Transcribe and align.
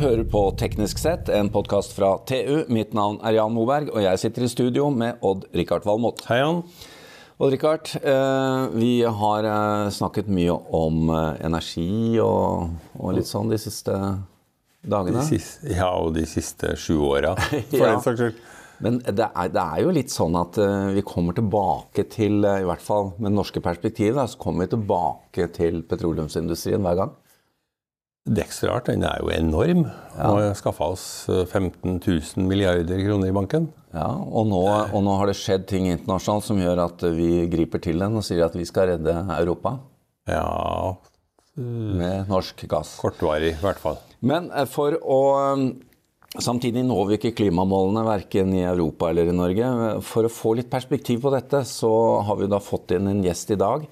hører 0.00 0.26
på 0.28 0.40
Teknisk 0.60 0.98
sett, 1.00 1.30
en 1.32 1.48
podkast 1.52 1.94
fra 1.96 2.16
TU. 2.28 2.66
Mitt 2.72 2.92
navn 2.96 3.16
er 3.24 3.38
Jan 3.38 3.54
Moberg, 3.54 3.88
og 3.94 4.02
jeg 4.04 4.20
sitter 4.20 4.44
i 4.44 4.50
studio 4.52 4.90
med 4.92 5.22
Odd-Rikard 5.24 5.86
Valmot. 5.88 6.20
Hei, 6.28 6.42
Jan. 6.42 6.60
Odd-Rikard, 7.40 7.94
eh, 8.02 8.66
vi 8.76 8.90
har 9.04 9.48
eh, 9.48 9.88
snakket 9.96 10.28
mye 10.28 10.52
om 10.76 11.08
eh, 11.14 11.40
energi 11.48 12.18
og, 12.20 12.76
og, 12.98 13.10
litt 13.16 13.28
sånn 13.30 13.48
de 13.52 13.60
siste 13.60 13.96
dagene. 14.84 15.22
De 15.22 15.26
siste, 15.30 15.72
ja, 15.72 15.88
og 15.96 16.12
de 16.16 16.26
siste 16.28 16.76
sju 16.80 16.98
åra, 17.08 17.32
for 17.72 17.80
Ja. 17.80 17.94
den 17.94 18.04
saks 18.04 18.20
skyld. 18.20 18.46
Men 18.84 19.00
det 19.00 19.30
er, 19.30 19.52
det 19.54 19.62
er 19.64 19.84
jo 19.86 19.92
litt 19.96 20.12
sånn 20.12 20.34
at 20.36 20.58
vi 20.92 21.00
kommer 21.08 21.32
tilbake 21.32 22.04
til, 22.12 22.42
i 22.44 22.66
hvert 22.68 22.84
fall 22.84 23.14
med 23.16 23.30
det 23.30 23.38
norske 23.38 23.62
perspektivet, 23.64 24.28
så 24.28 24.36
kommer 24.42 24.66
vi 24.66 24.74
tilbake 24.74 25.46
til 25.56 25.80
petroleumsindustrien 25.88 26.84
hver 26.84 26.98
gang. 27.00 27.14
Det 28.26 28.42
er 28.42 28.68
rart, 28.72 28.88
den 28.90 29.04
er 29.06 29.20
jo 29.22 29.30
enorm. 29.30 29.84
Og 30.18 30.38
har 30.40 30.54
skaffa 30.58 30.88
oss 30.96 31.06
eh, 31.30 31.44
15 31.46 32.00
000 32.02 32.46
milliarder 32.48 32.98
kroner 33.04 33.30
i 33.30 33.34
banken. 33.36 33.68
Ja, 33.94 34.08
og 34.18 34.48
nå, 34.50 34.62
og 34.66 35.04
nå 35.06 35.14
har 35.20 35.30
det 35.30 35.36
skjedd 35.38 35.68
ting 35.70 35.86
internasjonalt 35.92 36.44
som 36.48 36.58
gjør 36.60 36.82
at 36.88 37.04
vi 37.16 37.46
griper 37.52 37.80
til 37.84 38.02
den 38.02 38.18
og 38.18 38.26
sier 38.26 38.42
at 38.44 38.56
vi 38.58 38.66
skal 38.68 38.90
redde 38.90 39.14
Europa 39.38 39.76
Ja, 40.28 40.96
med 41.56 42.26
norsk 42.28 42.66
gass. 42.68 42.96
kortvarig 43.00 43.54
i 43.54 43.60
hvert 43.62 43.80
fall. 43.80 44.00
Men 44.20 44.50
eh, 44.50 44.66
for 44.68 44.98
å 45.00 45.20
Samtidig 46.36 46.82
når 46.84 47.06
vi 47.08 47.16
ikke 47.16 47.30
klimamålene 47.38 48.02
verken 48.04 48.50
i 48.52 48.64
Europa 48.66 49.08
eller 49.08 49.30
i 49.30 49.32
Norge. 49.32 49.68
For 50.04 50.26
å 50.26 50.32
få 50.32 50.50
litt 50.58 50.68
perspektiv 50.68 51.22
på 51.24 51.30
dette, 51.32 51.62
så 51.64 51.88
har 52.26 52.36
vi 52.36 52.48
da 52.50 52.58
fått 52.60 52.92
inn 52.92 53.08
en 53.08 53.22
gjest 53.24 53.54
i 53.54 53.56
dag 53.56 53.86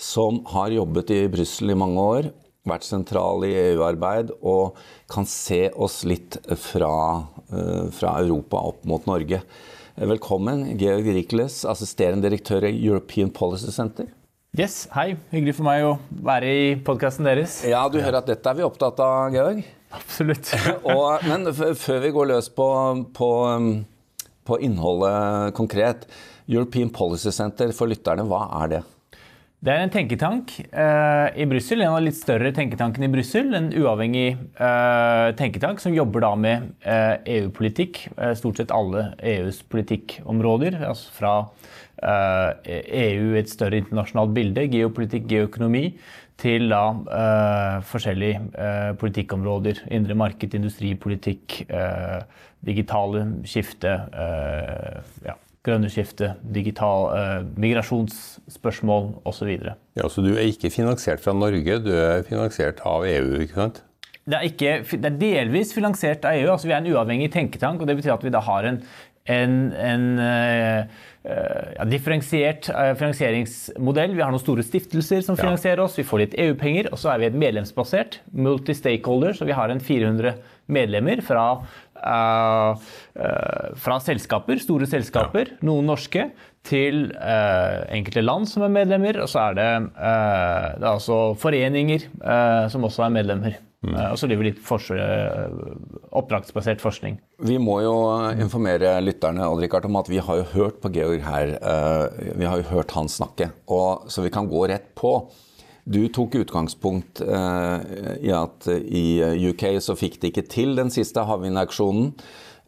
som 0.00 0.38
har 0.54 0.72
jobbet 0.72 1.12
i 1.12 1.18
Brussel 1.28 1.74
i 1.74 1.76
mange 1.76 2.00
år, 2.14 2.30
vært 2.68 2.84
sentral 2.84 3.44
i 3.48 3.54
EU-arbeid 3.56 4.32
og 4.40 4.78
kan 5.10 5.26
se 5.28 5.68
oss 5.72 6.02
litt 6.08 6.36
fra, 6.60 7.26
eh, 7.52 7.88
fra 7.94 8.18
Europa 8.20 8.60
opp 8.72 8.84
mot 8.84 9.06
Norge. 9.08 9.42
Velkommen, 9.96 10.78
Georg 10.78 11.04
Rikles, 11.04 11.64
assisterende 11.64 12.28
direktør 12.28 12.64
i 12.68 12.86
European 12.86 13.30
Policy 13.30 13.72
Center. 13.72 14.06
Yes, 14.56 14.88
hei. 14.96 15.16
Hyggelig 15.30 15.54
for 15.54 15.68
meg 15.68 15.84
å 15.86 15.98
være 16.10 16.48
i 16.50 16.62
podkasten 16.82 17.24
deres. 17.28 17.60
Ja, 17.68 17.84
du 17.88 18.00
hører 18.00 18.18
at 18.18 18.26
dette 18.26 18.50
er 18.50 18.58
vi 18.58 18.66
opptatt 18.66 18.98
av, 18.98 19.30
Georg? 19.30 19.62
Absolutt. 19.94 20.50
Og, 20.90 21.22
men 21.26 21.46
før 21.54 22.00
vi 22.02 22.10
går 22.14 22.30
løs 22.32 22.48
på, 22.54 22.66
på, 23.14 23.30
um, 23.46 23.84
på 24.46 24.58
innholdet 24.66 25.54
konkret 25.54 26.08
European 26.50 26.90
Policy 26.90 27.30
Center 27.30 27.70
for 27.76 27.90
lytterne, 27.90 28.26
hva 28.26 28.48
er 28.62 28.74
det? 28.74 28.82
Det 29.60 29.68
er 29.74 29.82
en 29.84 29.90
tenketank 29.92 30.54
eh, 30.72 31.26
i 31.36 31.44
Brussel, 31.44 31.82
en 31.84 31.92
av 31.92 31.98
de 31.98 32.06
litt 32.06 32.16
større 32.16 32.48
tenketankene 32.56 33.10
i 33.10 33.12
Brussel. 33.12 33.50
En 33.52 33.66
uavhengig 33.76 34.30
eh, 34.56 35.26
tenketank 35.36 35.82
som 35.82 35.92
jobber 35.92 36.24
da 36.24 36.30
med 36.32 36.70
eh, 36.80 37.18
EU-politikk. 37.34 38.00
Eh, 38.14 38.32
stort 38.40 38.56
sett 38.62 38.72
alle 38.72 39.10
EUs 39.34 39.58
politikkområder. 39.68 40.78
Altså 40.88 41.12
fra 41.12 41.34
eh, 42.00 42.80
EU 43.02 43.36
et 43.36 43.52
større 43.52 43.82
internasjonalt 43.82 44.32
bilde, 44.38 44.64
geopolitikk, 44.72 45.28
geoøkonomi, 45.28 45.84
til 46.40 46.72
da 46.72 46.80
eh, 47.18 47.76
forskjellige 47.92 48.96
politikkområder. 49.04 49.84
Indre 49.92 50.16
marked, 50.24 50.56
industripolitikk, 50.56 51.60
digitale 52.64 53.28
skifte, 53.44 53.92
ja, 55.28 55.36
grønne 55.66 55.90
skifte, 55.92 56.34
digital, 56.54 57.10
eh, 57.16 57.36
migrasjonsspørsmål 57.60 59.12
osv. 59.28 59.50
Ja, 59.96 60.08
Så 60.08 60.24
du 60.24 60.32
er 60.32 60.48
ikke 60.48 60.72
finansiert 60.72 61.20
fra 61.20 61.34
Norge, 61.36 61.78
du 61.84 61.92
er 61.92 62.22
finansiert 62.22 62.80
av 62.84 63.04
EU, 63.04 63.40
ikke 63.44 63.54
sant? 63.54 63.82
Det 64.30 64.36
er, 64.36 64.46
ikke, 64.46 64.98
det 65.00 65.08
er 65.08 65.20
delvis 65.20 65.72
finansiert 65.74 66.24
av 66.28 66.36
EU. 66.38 66.50
altså 66.52 66.68
Vi 66.68 66.74
er 66.74 66.82
en 66.82 66.90
uavhengig 66.92 67.30
tenketank. 67.32 67.80
og 67.80 67.88
Det 67.88 67.96
betyr 67.98 68.14
at 68.14 68.24
vi 68.24 68.30
da 68.30 68.42
har 68.44 68.68
en, 68.68 68.78
en, 69.26 69.56
en 69.72 70.04
eh, 70.18 70.84
eh, 71.24 71.70
ja, 71.76 71.86
differensiert 71.88 72.68
eh, 72.68 72.92
finansieringsmodell. 73.00 74.14
Vi 74.14 74.22
har 74.22 74.30
noen 74.30 74.42
store 74.42 74.62
stiftelser 74.66 75.24
som 75.26 75.38
finansierer 75.40 75.82
oss. 75.82 75.98
Vi 75.98 76.06
får 76.06 76.24
litt 76.24 76.38
EU-penger. 76.38 76.92
Og 76.92 77.00
så 77.00 77.14
er 77.14 77.22
vi 77.22 77.30
et 77.30 77.40
medlemsbasert 77.42 78.20
multi-stakeholder, 78.30 79.34
så 79.40 79.48
vi 79.48 79.56
har 79.56 79.72
en 79.72 79.82
400 79.82 80.36
medlemmer 80.70 81.24
fra, 81.26 81.46
eh, 82.00 82.84
eh, 83.20 83.72
fra 83.80 83.98
selskaper, 84.02 84.60
store 84.62 84.88
selskaper, 84.90 85.56
noen 85.66 85.90
norske, 85.92 86.30
til 86.60 87.06
uh, 87.16 87.86
enkelte 87.88 88.20
land 88.20 88.44
som 88.50 88.66
er 88.66 88.74
medlemmer. 88.74 89.22
Og 89.24 89.30
så 89.32 89.46
er 89.46 89.54
det, 89.56 89.68
det 89.96 90.84
er 90.84 90.90
altså 90.90 91.32
foreninger 91.40 92.04
som 92.68 92.84
også 92.84 93.06
er 93.06 93.14
medlemmer. 93.14 93.56
Eh, 93.88 94.10
og 94.12 94.18
så 94.20 94.28
driver 94.28 94.52
forsk- 94.60 94.92
eh, 94.92 95.48
oppdragsbasert 96.12 96.80
forskning. 96.80 97.18
Vi 97.40 97.56
må 97.56 97.80
jo 97.80 97.94
informere 98.36 99.00
lytterne 99.00 99.46
Odd-Rikard, 99.48 99.86
om 99.86 99.96
at 99.96 100.08
vi 100.08 100.18
har 100.18 100.36
jo 100.36 100.42
hørt 100.52 100.80
på 100.82 100.92
Georg 100.92 101.22
her. 101.24 101.56
Vi 102.36 102.44
har 102.44 102.60
jo 102.60 102.68
hørt 102.68 102.90
han 102.92 103.08
snakke, 103.08 103.50
og, 103.68 104.10
så 104.10 104.22
vi 104.22 104.30
kan 104.30 104.48
gå 104.48 104.68
rett 104.68 104.94
på. 104.94 105.30
Du 105.84 106.02
tok 106.12 106.36
utgangspunkt 106.42 107.22
eh, 107.24 107.78
i 108.20 108.32
at 108.34 108.68
i 108.70 109.04
UK 109.50 109.64
så 109.82 109.96
fikk 109.98 110.20
de 110.20 110.30
ikke 110.30 110.46
til 110.50 110.76
den 110.78 110.92
siste 110.92 111.24
havvindauksjonen. 111.26 112.12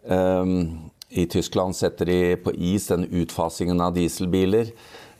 Um, 0.02 0.90
I 1.14 1.28
Tyskland 1.30 1.76
setter 1.78 2.08
de 2.08 2.34
på 2.42 2.54
is 2.56 2.88
den 2.90 3.06
utfasingen 3.06 3.82
av 3.84 3.94
dieselbiler. 3.94 4.72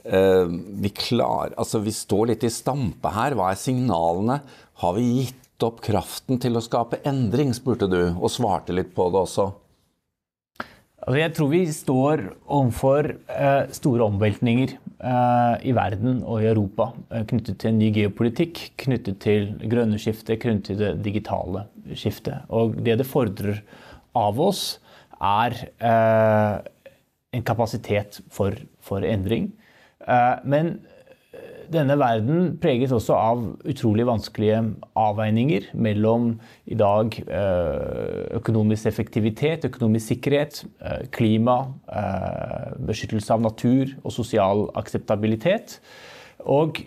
Eh, 0.05 0.47
vi, 0.83 0.91
klar, 0.97 1.53
altså 1.57 1.79
vi 1.85 1.95
står 1.95 2.33
litt 2.33 2.47
i 2.47 2.51
stampe 2.51 3.13
her. 3.15 3.37
Hva 3.39 3.53
er 3.53 3.61
signalene? 3.61 4.41
Har 4.83 4.97
vi 4.97 5.07
gitt 5.21 5.63
opp 5.63 5.83
kraften 5.85 6.41
til 6.43 6.59
å 6.59 6.65
skape 6.65 7.03
endring, 7.07 7.53
spurte 7.55 7.87
du, 7.91 8.01
og 8.17 8.33
svarte 8.33 8.75
litt 8.75 8.91
på 8.97 9.07
det 9.13 9.21
også. 9.23 9.53
Altså, 11.03 11.19
jeg 11.19 11.33
tror 11.35 11.49
vi 11.51 11.61
står 11.75 12.21
overfor 12.47 13.09
eh, 13.11 13.71
store 13.75 14.05
omveltninger 14.07 14.75
eh, 14.79 15.55
i 15.67 15.73
verden 15.75 16.21
og 16.23 16.45
i 16.45 16.47
Europa 16.47 16.93
eh, 17.11 17.25
knyttet 17.27 17.59
til 17.59 17.73
en 17.73 17.81
ny 17.81 17.89
geopolitikk, 17.97 18.61
knyttet 18.85 19.19
til 19.25 19.49
grønne 19.73 19.99
skiftet, 19.99 20.39
knyttet 20.45 20.69
til 20.71 20.79
det 20.79 20.93
digitale 21.03 21.65
skiftet. 21.99 22.47
Og 22.55 22.79
det 22.87 23.01
det 23.01 23.09
fordrer 23.11 23.59
av 24.15 24.39
oss, 24.43 24.79
er 25.23 25.55
en 27.33 27.45
kapasitet 27.47 28.19
for, 28.35 28.57
for 28.83 29.07
endring. 29.07 29.53
Men 30.43 30.73
denne 31.71 31.95
verden 32.01 32.57
preges 32.63 32.93
også 32.95 33.15
av 33.15 33.43
utrolig 33.69 34.07
vanskelige 34.09 34.59
avveininger 34.99 35.69
mellom 35.79 36.33
i 36.71 36.77
dag 36.79 37.15
eh, 37.23 38.37
økonomisk 38.39 38.89
effektivitet, 38.91 39.67
økonomisk 39.69 40.15
sikkerhet, 40.15 40.63
eh, 40.83 41.05
klima, 41.15 41.57
eh, 41.87 42.75
beskyttelse 42.89 43.37
av 43.37 43.45
natur 43.45 43.95
og 44.03 44.15
sosial 44.15 44.67
akseptabilitet. 44.81 45.79
Og 46.51 46.83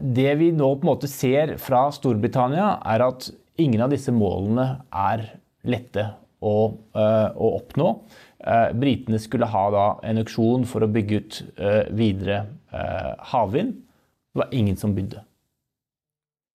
det 0.00 0.32
vi 0.40 0.50
nå 0.56 0.70
på 0.74 0.86
en 0.86 0.92
måte 0.94 1.10
ser 1.12 1.56
fra 1.60 1.86
Storbritannia, 1.92 2.78
er 2.94 3.04
at 3.04 3.28
ingen 3.60 3.84
av 3.84 3.92
disse 3.92 4.14
målene 4.14 4.68
er 4.88 5.26
lette 5.68 6.06
å, 6.40 6.56
å 6.72 7.50
oppnå. 7.58 7.90
Britene 8.80 9.20
skulle 9.20 9.48
ha 9.52 9.64
da 9.72 9.84
en 10.08 10.22
auksjon 10.22 10.64
for 10.68 10.84
å 10.84 10.88
bygge 10.92 11.20
ut 11.20 11.38
videre 11.96 12.40
havvind. 13.28 13.83
Det 14.34 14.42
var 14.42 14.48
ingen 14.50 14.76
som 14.76 14.94
bydde. 14.94 15.20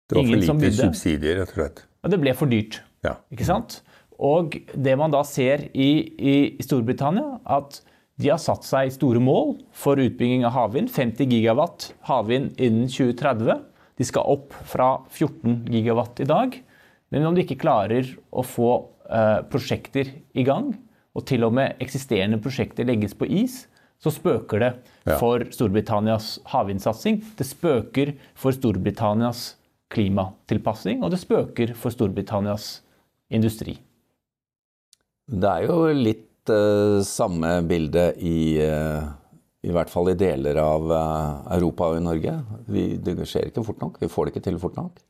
Det 0.09 0.15
var 0.15 0.25
Ingen 0.25 0.41
for 0.43 0.59
lite 0.59 0.75
subsidier, 0.75 1.37
rett 1.39 1.53
og 1.53 1.59
slett. 1.61 1.85
Ja, 2.03 2.09
det 2.11 2.19
ble 2.19 2.33
for 2.35 2.51
dyrt. 2.51 2.81
Ja. 3.05 3.13
Ikke 3.31 3.47
sant? 3.47 3.77
Og 4.19 4.57
det 4.75 4.97
man 4.99 5.13
da 5.13 5.21
ser 5.23 5.69
i, 5.71 5.89
i, 6.19 6.33
Storbritannia, 6.65 7.37
at 7.47 7.79
de 8.19 8.33
har 8.33 8.41
satt 8.43 8.67
seg 8.67 8.91
store 8.91 9.21
mål 9.23 9.55
for 9.71 10.01
utbygging 10.01 10.43
av 10.43 10.57
havvind. 10.57 10.91
50 10.91 11.31
gigawatt 11.31 11.93
havvind 12.09 12.59
innen 12.59 12.91
2030. 12.91 13.63
De 13.95 14.07
skal 14.07 14.27
opp 14.27 14.51
fra 14.67 14.97
14 15.07 15.69
gigawatt 15.71 16.19
i 16.19 16.27
dag. 16.27 16.59
Men 17.15 17.29
om 17.29 17.37
de 17.37 17.45
ikke 17.45 17.61
klarer 17.63 18.11
å 18.27 18.43
få 18.43 18.73
eh, 19.07 19.39
prosjekter 19.47 20.11
i 20.35 20.43
gang, 20.43 20.73
og 21.15 21.25
til 21.31 21.47
og 21.47 21.55
med 21.55 21.79
eksisterende 21.81 22.41
prosjekter 22.43 22.87
legges 22.91 23.15
på 23.17 23.27
is, 23.39 23.63
så 23.99 24.11
spøker 24.13 24.63
det. 24.63 24.73
For 25.17 25.45
Storbritannias 25.53 26.37
havvindsatsing. 26.51 27.21
Det 27.39 27.47
spøker 27.47 28.13
for 28.37 28.55
Storbritannias 28.55 29.53
klimatilpassing, 29.89 31.03
og 31.03 31.13
det 31.13 31.21
spøker 31.23 31.73
for 31.77 31.93
Storbritannias 31.93 32.79
industri. 33.33 33.79
Det 35.29 35.49
er 35.49 35.65
jo 35.69 35.89
litt 35.93 36.51
uh, 36.51 36.99
samme 37.05 37.59
bilde 37.69 38.09
i, 38.17 38.57
uh, 38.61 39.05
i 39.65 39.73
hvert 39.73 39.91
fall 39.93 40.11
i 40.11 40.17
deler 40.17 40.57
av 40.61 40.89
uh, 40.89 41.53
Europa 41.57 41.91
og 41.91 41.99
i 41.99 42.05
Norge. 42.05 42.35
Vi, 42.69 42.85
det 43.01 43.17
skjer 43.29 43.49
ikke 43.49 43.65
fort 43.67 43.81
nok. 43.85 44.01
Vi 44.01 44.09
får 44.09 44.27
det 44.27 44.35
ikke 44.35 44.45
til 44.49 44.61
fort 44.61 44.77
nok. 44.79 45.01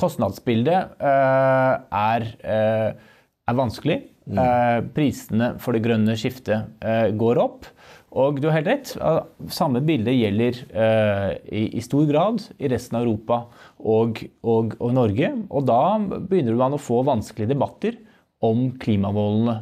Kostnadsbildet 0.00 1.02
er, 1.04 2.24
er 2.40 3.56
vanskelig. 3.58 3.98
Eh, 4.30 4.78
prisene 4.94 5.54
for 5.60 5.74
det 5.74 5.82
grønne 5.84 6.14
skiftet 6.18 6.80
går 7.20 7.40
opp. 7.42 7.68
Og 8.10 8.40
du 8.42 8.48
har 8.48 8.58
helt 8.58 8.70
rett, 8.70 8.92
eh, 8.98 9.20
samme 9.54 9.82
bilde 9.86 10.14
gjelder 10.14 10.58
eh, 10.74 11.30
i, 11.46 11.62
i 11.78 11.84
stor 11.84 12.08
grad 12.08 12.42
i 12.58 12.70
resten 12.72 12.98
av 12.98 13.06
Europa 13.06 13.44
og, 13.78 14.22
og, 14.42 14.74
og 14.80 14.94
Norge. 14.96 15.30
Og 15.48 15.66
da 15.68 15.82
begynner 16.00 16.58
man 16.58 16.74
å 16.74 16.82
få 16.82 17.04
vanskelige 17.06 17.52
debatter 17.54 18.00
om 18.46 18.70
klimamålene 18.80 19.60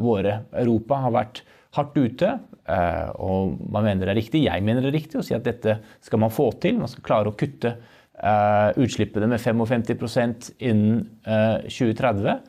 våre. 0.00 0.38
Europa 0.56 0.96
har 1.02 1.12
vært 1.12 1.42
hardt 1.76 1.98
ute, 2.00 2.30
og 3.20 3.58
man 3.68 3.84
mener 3.84 4.08
det 4.08 4.14
er 4.14 4.16
riktig, 4.16 4.40
jeg 4.46 4.64
mener 4.64 4.80
det 4.80 4.88
er 4.88 4.96
riktig, 4.96 5.18
å 5.20 5.24
si 5.26 5.34
at 5.36 5.44
dette 5.44 5.74
skal 6.00 6.22
man 6.22 6.32
få 6.32 6.46
til. 6.62 6.78
Man 6.80 6.88
skal 6.88 7.04
klare 7.04 7.28
å 7.28 7.36
kutte 7.36 7.74
utslippene 8.80 9.28
med 9.28 9.44
55% 9.44 10.54
innen 10.64 11.04
2030. 11.68 12.40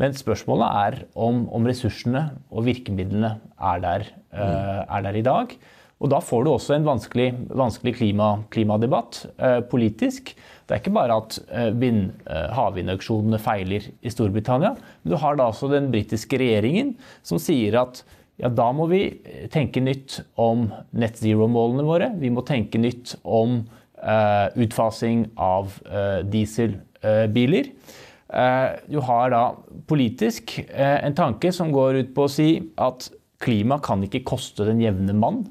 Men 0.00 0.16
spørsmålet 0.16 0.78
er 0.80 0.94
om, 1.18 1.44
om 1.52 1.66
ressursene 1.68 2.30
og 2.48 2.64
virkemidlene 2.68 3.34
er 3.70 3.82
der, 3.82 4.06
uh, 4.32 4.80
er 4.86 5.04
der, 5.04 5.18
i 5.18 5.24
dag. 5.26 5.52
Og 6.00 6.08
da 6.08 6.22
får 6.24 6.46
du 6.46 6.52
også 6.54 6.78
en 6.78 6.86
vanskelig, 6.86 7.26
vanskelig 7.52 7.92
klima, 7.98 8.30
klimadebatt 8.54 9.18
uh, 9.42 9.58
politisk. 9.68 10.32
Det 10.64 10.76
er 10.76 10.80
ikke 10.80 10.94
bare 10.96 11.18
at 11.20 11.36
uh, 11.50 11.68
vind, 11.76 12.14
havvindauksjonene 12.56 13.42
feiler 13.42 13.90
i 14.00 14.12
Storbritannia, 14.14 14.72
men 15.02 15.12
du 15.12 15.18
har 15.20 15.36
da 15.36 15.50
også 15.50 15.68
den 15.72 15.90
britiske 15.92 16.40
regjeringen 16.40 16.94
som 17.26 17.42
sier 17.42 17.76
at 17.82 18.00
ja, 18.40 18.48
da 18.48 18.70
må 18.72 18.86
vi 18.88 19.02
tenke 19.52 19.82
nytt 19.84 20.22
om 20.40 20.70
net 20.96 21.20
zero-målene 21.20 21.84
våre. 21.84 22.08
Vi 22.16 22.30
må 22.32 22.40
tenke 22.48 22.80
nytt 22.80 23.18
om 23.20 23.58
utfasing 24.00 25.26
av 25.36 25.74
dieselbiler. 26.32 27.68
Eh, 28.32 28.68
du 28.86 29.00
har 29.02 29.32
da 29.32 29.42
politisk 29.90 30.58
eh, 30.68 30.98
en 31.04 31.16
tanke 31.18 31.50
som 31.52 31.72
går 31.74 32.02
ut 32.02 32.14
på 32.14 32.26
å 32.26 32.30
si 32.30 32.50
at 32.78 33.10
klima 33.42 33.80
kan 33.82 34.04
ikke 34.06 34.22
koste 34.28 34.66
den 34.68 34.82
jevne 34.82 35.16
mann 35.16 35.42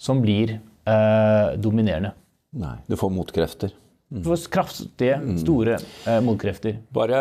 som 0.00 0.22
blir 0.24 0.56
eh, 0.58 1.54
dominerende. 1.60 2.14
Nei, 2.58 2.76
du 2.86 2.96
får 2.98 3.12
motkrefter. 3.14 3.74
Mm. 4.14 4.20
Du 4.22 4.28
får 4.28 4.42
kraftige, 4.52 5.16
store 5.40 5.78
eh, 6.06 6.20
motkrefter. 6.22 6.76
Bare, 6.94 7.20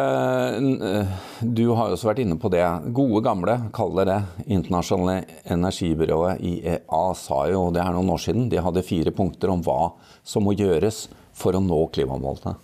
Du 1.41 1.63
har 1.73 1.89
jo 1.89 1.95
også 1.95 2.09
vært 2.09 2.21
inne 2.25 2.37
på 2.37 2.51
det. 2.53 2.65
Gode, 2.93 3.23
gamle, 3.25 3.55
kaller 3.73 4.05
det 4.09 4.17
det. 4.17 4.45
Internasjonale 4.57 5.23
energibyrået 5.55 6.43
IEA 6.43 7.05
sa 7.17 7.45
jo, 7.49 7.69
det 7.73 7.81
er 7.81 7.95
noen 7.95 8.13
år 8.13 8.21
siden, 8.25 8.49
de 8.51 8.61
hadde 8.61 8.85
fire 8.85 9.13
punkter 9.15 9.53
om 9.53 9.63
hva 9.65 9.93
som 10.25 10.45
må 10.45 10.53
gjøres 10.57 11.07
for 11.33 11.57
å 11.57 11.63
nå 11.63 11.79
klimamålene. 11.95 12.57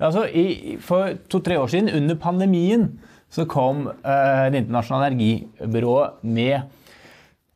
Altså, 0.00 0.24
i, 0.26 0.76
for 0.80 1.16
to-tre 1.30 1.58
år 1.60 1.70
siden, 1.72 1.90
under 1.96 2.16
pandemien, 2.20 2.88
så 3.30 3.44
kom 3.46 3.86
uh, 3.86 4.46
Det 4.50 4.64
internasjonale 4.64 5.14
energibyrået 5.14 6.22
med 6.22 6.60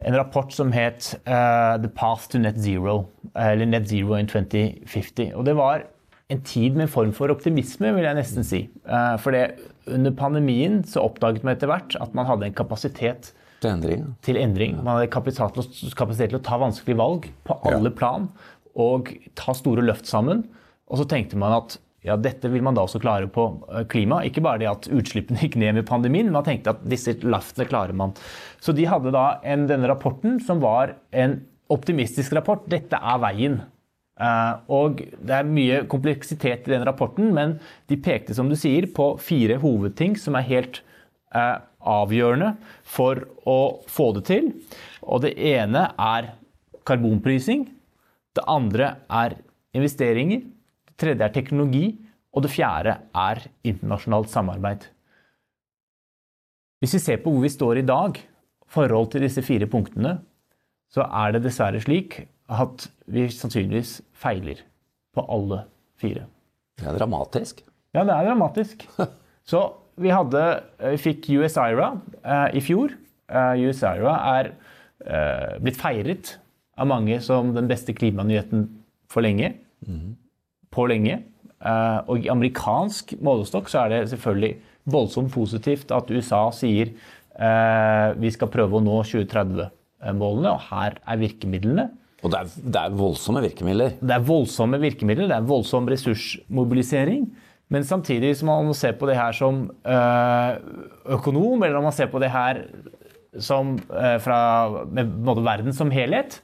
en 0.05 0.17
rapport 0.19 0.53
som 0.53 0.73
het 0.73 1.15
uh, 1.27 1.81
'The 1.81 1.89
Path 1.89 2.29
to 2.31 2.39
Net 2.39 2.59
Zero', 2.61 3.07
eller 3.35 3.67
'Net 3.67 3.89
Zero 3.89 4.15
in 4.15 4.29
2050'. 4.29 5.35
Og 5.35 5.47
det 5.47 5.57
var 5.57 5.83
en 6.29 6.41
tid 6.41 6.71
med 6.71 6.83
en 6.83 6.89
form 6.89 7.13
for 7.13 7.29
optimisme, 7.29 7.95
vil 7.95 8.05
jeg 8.05 8.15
nesten 8.15 8.45
si. 8.45 8.69
Uh, 8.85 9.17
for 9.19 9.31
det, 9.31 9.51
under 9.87 10.11
pandemien 10.11 10.85
så 10.85 11.01
oppdaget 11.01 11.45
man 11.45 11.57
etter 11.57 11.67
hvert 11.67 11.97
at 12.01 12.15
man 12.15 12.27
hadde 12.27 12.47
en 12.47 12.55
kapasitet 12.55 13.33
til 13.65 13.71
endring. 13.71 14.05
Til 14.23 14.37
endring. 14.37 14.77
Man 14.85 14.99
hadde 14.99 15.11
kapasitet 15.11 16.31
til 16.31 16.39
å 16.39 16.45
ta 16.45 16.59
vanskelige 16.61 17.01
valg 17.01 17.31
på 17.49 17.57
alle 17.65 17.89
ja. 17.89 17.97
plan 17.97 18.29
og 18.75 19.09
ta 19.39 19.55
store 19.57 19.85
løft 19.87 20.09
sammen. 20.11 20.45
Og 20.91 21.01
så 21.01 21.07
tenkte 21.09 21.39
man 21.41 21.55
at 21.57 21.79
ja, 22.05 22.19
dette 22.21 22.51
vil 22.53 22.63
man 22.65 22.77
da 22.77 22.85
også 22.85 23.01
klare 23.01 23.29
på 23.33 23.47
eh, 23.73 23.87
klima. 23.89 24.21
Ikke 24.29 24.43
bare 24.45 24.61
det 24.61 24.69
at 24.69 24.89
utslippene 24.93 25.41
gikk 25.41 25.57
ned 25.61 25.79
med 25.79 25.89
pandemien, 25.89 26.33
man 26.35 26.45
tenkte 26.45 26.75
at 26.75 26.83
disse 26.85 27.17
laftene 27.25 27.69
klarer 27.71 27.97
man. 27.97 28.13
Så 28.61 28.77
de 28.77 28.85
hadde 28.89 29.15
da 29.15 29.39
en, 29.41 29.65
denne 29.71 29.89
rapporten 29.89 30.37
som 30.45 30.61
var 30.65 30.99
en 31.17 31.39
optimistisk 31.73 32.37
rapport. 32.37 32.67
Dette 32.69 33.01
er 33.01 33.23
veien. 33.25 33.63
Uh, 34.21 34.61
og 34.71 35.01
det 35.27 35.33
er 35.35 35.49
mye 35.49 35.81
kompleksitet 35.91 36.69
i 36.69 36.75
den 36.75 36.85
rapporten, 36.87 37.33
men 37.35 37.57
de 37.91 37.97
pekte 37.99 38.37
som 38.37 38.47
du 38.53 38.55
sier, 38.55 38.87
på 38.95 39.15
fire 39.19 39.57
hovedting 39.59 40.15
som 40.21 40.37
er 40.39 40.47
helt 40.47 40.83
uh, 41.35 41.65
avgjørende 41.81 42.53
for 42.87 43.25
å 43.49 43.59
få 43.91 44.13
det 44.19 44.27
til. 44.29 44.53
Og 45.03 45.25
det 45.25 45.35
ene 45.41 45.89
er 45.99 46.35
karbonprising. 46.87 47.67
Det 48.37 48.45
andre 48.51 48.93
er 49.09 49.39
investeringer. 49.75 50.45
Tredje 51.01 51.27
er 51.27 51.35
teknologi. 51.35 51.87
Og 52.35 52.43
det 52.43 52.51
fjerde 52.51 52.97
er 53.15 53.45
internasjonalt 53.67 54.31
samarbeid. 54.33 54.89
Hvis 56.83 56.97
vi 56.99 57.03
ser 57.05 57.21
på 57.23 57.33
hvor 57.33 57.45
vi 57.45 57.53
står 57.53 57.81
i 57.81 57.87
dag, 57.87 58.19
forhold 58.75 59.13
til 59.13 59.23
disse 59.23 59.43
fire 59.47 59.69
punktene, 59.71 60.17
så 60.91 61.07
er 61.07 61.35
det 61.35 61.45
dessverre 61.45 61.81
slik 61.83 62.25
at 62.53 62.89
vi 63.11 63.29
sannsynligvis 63.31 64.01
feiler 64.19 64.65
på 65.15 65.25
alle 65.31 65.63
fire. 66.01 66.27
Det 66.81 66.89
er 66.91 66.99
dramatisk. 66.99 67.63
Ja, 67.95 68.03
det 68.03 68.17
er 68.17 68.27
dramatisk. 68.27 68.83
Så 69.51 69.61
vi, 70.01 70.11
hadde, 70.11 70.43
vi 70.81 70.99
fikk 70.99 71.29
US 71.39 71.55
IRA 71.61 71.93
eh, 72.25 72.57
i 72.59 72.63
fjor. 72.65 72.97
Eh, 73.31 73.63
US 73.69 73.85
IRA 73.87 74.15
er 74.33 74.51
eh, 75.07 75.55
blitt 75.63 75.79
feiret 75.79 76.35
av 76.75 76.91
mange 76.91 77.21
som 77.23 77.53
den 77.55 77.71
beste 77.71 77.95
klimanyheten 77.95 78.67
for 79.13 79.23
lenge. 79.23 79.53
Mm 79.87 80.17
på 80.75 80.89
lenge. 80.91 81.23
Eh, 81.65 81.99
og 82.11 82.21
i 82.21 82.31
amerikansk 82.33 83.15
målestokk 83.25 83.71
så 83.73 83.85
er 83.85 83.93
det 83.93 84.01
selvfølgelig 84.13 84.55
voldsomt 84.93 85.33
positivt 85.33 85.93
at 85.97 86.11
USA 86.13 86.43
sier 86.53 86.91
eh, 86.93 88.09
vi 88.21 88.33
skal 88.35 88.51
prøve 88.53 88.77
å 88.79 88.85
nå 88.85 88.99
2030-målene, 89.09 90.53
og 90.53 90.67
her 90.69 90.99
er 91.01 91.23
virkemidlene. 91.23 91.87
Og 92.25 92.33
det 92.33 92.41
er, 92.41 92.53
det 92.75 92.83
er, 92.83 92.99
voldsomme 92.99 93.41
virkemidler? 93.45 93.97
Det 94.01 94.17
er 94.17 94.29
voldsomme 94.29 94.81
virkemidler, 94.81 95.29
det 95.31 95.39
er 95.39 95.49
voldsom 95.49 95.89
ressursmobilisering. 95.93 97.27
Men 97.73 97.87
samtidig 97.89 98.35
som 98.37 98.51
man 98.53 98.77
ser 98.77 98.93
på 99.01 99.09
det 99.09 99.17
her 99.17 99.33
som 99.37 99.65
eh, 99.89 100.53
økonom, 101.17 101.65
eller 101.65 101.81
om 101.81 101.89
man 101.89 101.97
ser 101.97 102.13
på 102.13 102.21
det 102.21 102.33
her 102.33 102.67
som 103.41 103.73
fra 104.23 104.37
verden 104.95 105.75
som 105.75 105.89
helhet, 105.91 106.37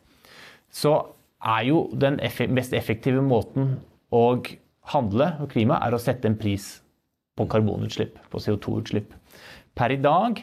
så 0.75 0.97
er 1.38 1.69
jo 1.69 1.85
den 1.94 2.17
mest 2.50 2.75
effektive 2.75 3.23
måten 3.23 3.77
og 4.15 4.53
handle 4.91 5.33
og 5.43 5.51
klima 5.53 5.79
er 5.85 5.95
å 5.95 6.03
sette 6.03 6.29
en 6.29 6.39
pris 6.39 6.81
på 7.39 7.47
karbonutslipp, 7.51 8.17
på 8.31 8.41
CO2-utslipp. 8.43 9.12
Per 9.79 9.95
i 9.95 10.01
dag 10.03 10.43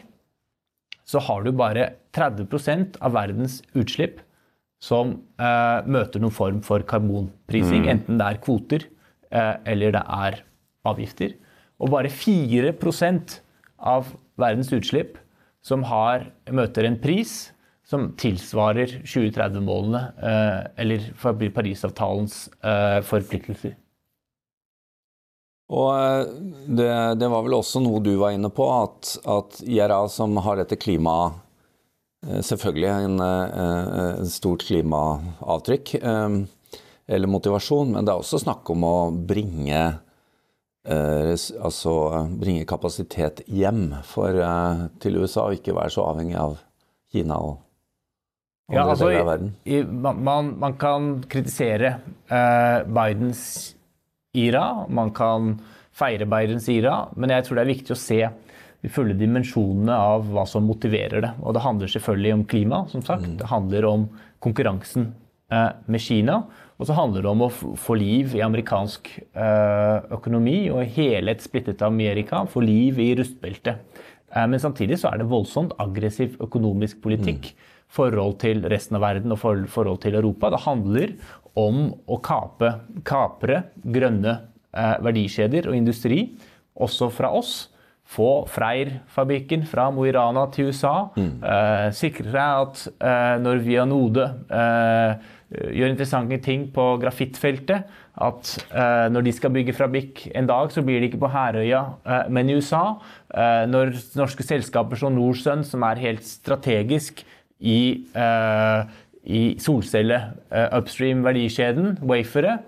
så 1.08 1.20
har 1.24 1.44
du 1.44 1.52
bare 1.56 1.92
30% 2.16 2.98
av 3.04 3.14
verdens 3.16 3.60
utslipp 3.78 4.20
som 4.82 5.16
eh, 5.40 5.86
møter 5.90 6.22
noen 6.22 6.34
form 6.34 6.62
for 6.64 6.84
karbonprising, 6.86 7.84
mm. 7.84 7.92
enten 7.92 8.20
det 8.20 8.26
er 8.26 8.40
kvoter 8.42 8.86
eh, 8.86 9.54
eller 9.68 9.94
det 9.96 10.04
er 10.04 10.40
avgifter. 10.88 11.34
Og 11.78 11.92
bare 11.94 12.10
4% 12.12 13.38
av 13.78 14.12
verdens 14.38 14.70
utslipp 14.74 15.18
som 15.64 15.84
har, 15.88 16.28
møter 16.54 16.86
en 16.86 16.98
pris 17.00 17.50
som 17.88 18.10
tilsvarer 18.20 19.00
2030-målene 19.04 20.00
eh, 20.20 20.64
eller 20.82 21.50
Parisavtalens 21.54 22.48
eh, 22.60 22.98
forpliktelser. 23.06 23.76
Og 25.72 25.88
eh, 25.94 26.32
det, 26.68 26.90
det, 27.20 27.30
var 27.32 27.46
vel 27.46 27.56
også 27.56 27.80
noe 27.80 28.02
du 28.04 28.12
var 28.20 28.34
inne 28.36 28.50
på, 28.52 28.66
at, 28.68 29.14
at 29.24 29.62
IRA, 29.64 30.02
som 30.12 30.36
har 30.44 30.60
dette 30.60 30.80
klimaet 30.80 31.44
Selvfølgelig 32.18 32.88
en, 32.90 33.20
en 33.22 34.26
stort 34.26 34.64
klimaavtrykk 34.66 35.92
eller 36.02 37.30
motivasjon, 37.30 37.92
men 37.94 38.02
det 38.02 38.10
er 38.10 38.18
også 38.18 38.40
snakk 38.42 38.72
om 38.74 38.82
å 38.82 38.96
bringe 39.14 39.84
altså 40.82 41.94
bringe 42.42 42.66
kapasitet 42.66 43.44
hjem 43.46 43.94
for, 44.02 44.34
til 44.98 45.20
USA, 45.22 45.46
og 45.46 45.60
ikke 45.60 45.78
være 45.78 45.94
så 45.94 46.08
avhengig 46.10 46.40
av 46.42 46.58
Kina 47.14 47.38
og 47.38 47.67
ja, 48.68 48.84
altså, 48.84 49.08
i, 49.64 49.80
man, 49.82 50.50
man, 50.60 50.74
kan 50.76 51.22
kritisere 51.30 51.94
uh, 52.28 52.84
Bidens 52.84 53.42
IRA, 54.36 54.84
man 54.92 55.12
kan 55.16 55.54
feire 55.96 56.26
Bidens 56.28 56.68
IRA, 56.68 57.06
men 57.16 57.32
jeg 57.32 57.46
tror 57.46 57.56
det 57.56 57.64
er 57.64 57.70
viktig 57.72 57.94
å 57.94 57.98
se 57.98 58.18
de 58.84 58.90
fulle 58.92 59.16
dimensjonene 59.18 59.94
av 59.96 60.28
hva 60.30 60.44
som 60.46 60.68
motiverer 60.68 61.24
det. 61.24 61.30
Og 61.40 61.56
det 61.56 61.62
handler 61.64 61.90
selvfølgelig 61.90 62.34
om 62.36 62.44
klima, 62.50 62.82
som 62.92 63.02
sagt. 63.02 63.24
Mm. 63.24 63.38
Det 63.40 63.48
handler 63.50 63.88
om 63.88 64.04
konkurransen 64.44 65.08
uh, 65.50 65.72
med 65.88 66.04
Kina. 66.04 66.42
Og 66.78 66.86
så 66.86 66.94
handler 66.94 67.24
det 67.24 67.32
om 67.32 67.46
å 67.48 67.50
få 67.50 67.96
liv 67.98 68.36
i 68.36 68.44
amerikansk 68.44 69.08
uh, 69.32 70.04
økonomi 70.14 70.68
og 70.70 70.92
hele 70.94 71.32
et 71.32 71.42
splittet 71.42 71.82
Amerika. 71.88 72.44
Få 72.52 72.62
liv 72.62 73.00
i 73.00 73.14
rustbeltet. 73.18 73.80
men 74.28 74.60
samtidig 74.60 74.98
så 75.00 75.08
er 75.08 75.18
det 75.18 75.30
voldsomt 75.32 75.72
aggressiv 75.80 76.36
økonomisk 76.44 77.00
politikk. 77.02 77.48
Mm 77.56 77.74
forhold 77.88 78.38
til 78.42 78.62
resten 78.68 78.98
av 78.98 79.04
verden 79.06 79.34
og 79.34 79.40
forhold 79.40 80.02
til 80.04 80.18
Europa. 80.18 80.52
Det 80.52 80.64
handler 80.66 81.16
om 81.58 81.88
å 82.06 82.20
kape, 82.22 82.74
kapre 83.08 83.64
grønne 83.82 84.36
eh, 84.72 84.94
verdikjeder 85.04 85.70
og 85.70 85.78
industri, 85.78 86.22
også 86.78 87.10
fra 87.10 87.32
oss, 87.34 87.66
få 88.08 88.46
Freyr-fabrikken 88.48 89.66
fra 89.68 89.88
Mo 89.92 90.06
i 90.08 90.12
Rana 90.16 90.46
til 90.52 90.70
USA. 90.70 91.10
Mm. 91.18 91.32
Eh, 91.44 91.88
sikre 91.96 92.30
seg 92.32 92.62
at 92.62 92.84
eh, 92.88 93.34
når 93.42 93.60
Vianode 93.66 94.24
eh, 94.48 95.26
gjør 95.76 95.92
interessante 95.92 96.38
ting 96.44 96.68
på 96.72 96.86
grafittfeltet, 97.02 97.88
at 98.18 98.48
når 99.14 99.22
de 99.22 99.32
skal 99.32 99.52
bygge 99.54 99.72
fabrikk 99.78 100.24
en 100.36 100.48
dag, 100.48 100.72
så 100.74 100.82
blir 100.82 100.98
det 100.98 101.12
ikke 101.12 101.20
på 101.22 101.28
Herøya, 101.30 101.84
men 102.34 102.50
i 102.50 102.56
USA. 102.58 102.98
når 103.70 103.92
norske 104.18 104.42
selskaper 104.42 104.98
som 104.98 105.14
Norsun, 105.14 105.62
som 105.64 105.86
er 105.86 106.02
helt 106.02 106.26
strategisk 106.26 107.22
i, 107.58 107.78
i 109.26 109.42
solcelle 109.58 110.18
upstream 110.76 111.24
verdikjeden, 111.26 111.96
wafere, 112.06 112.58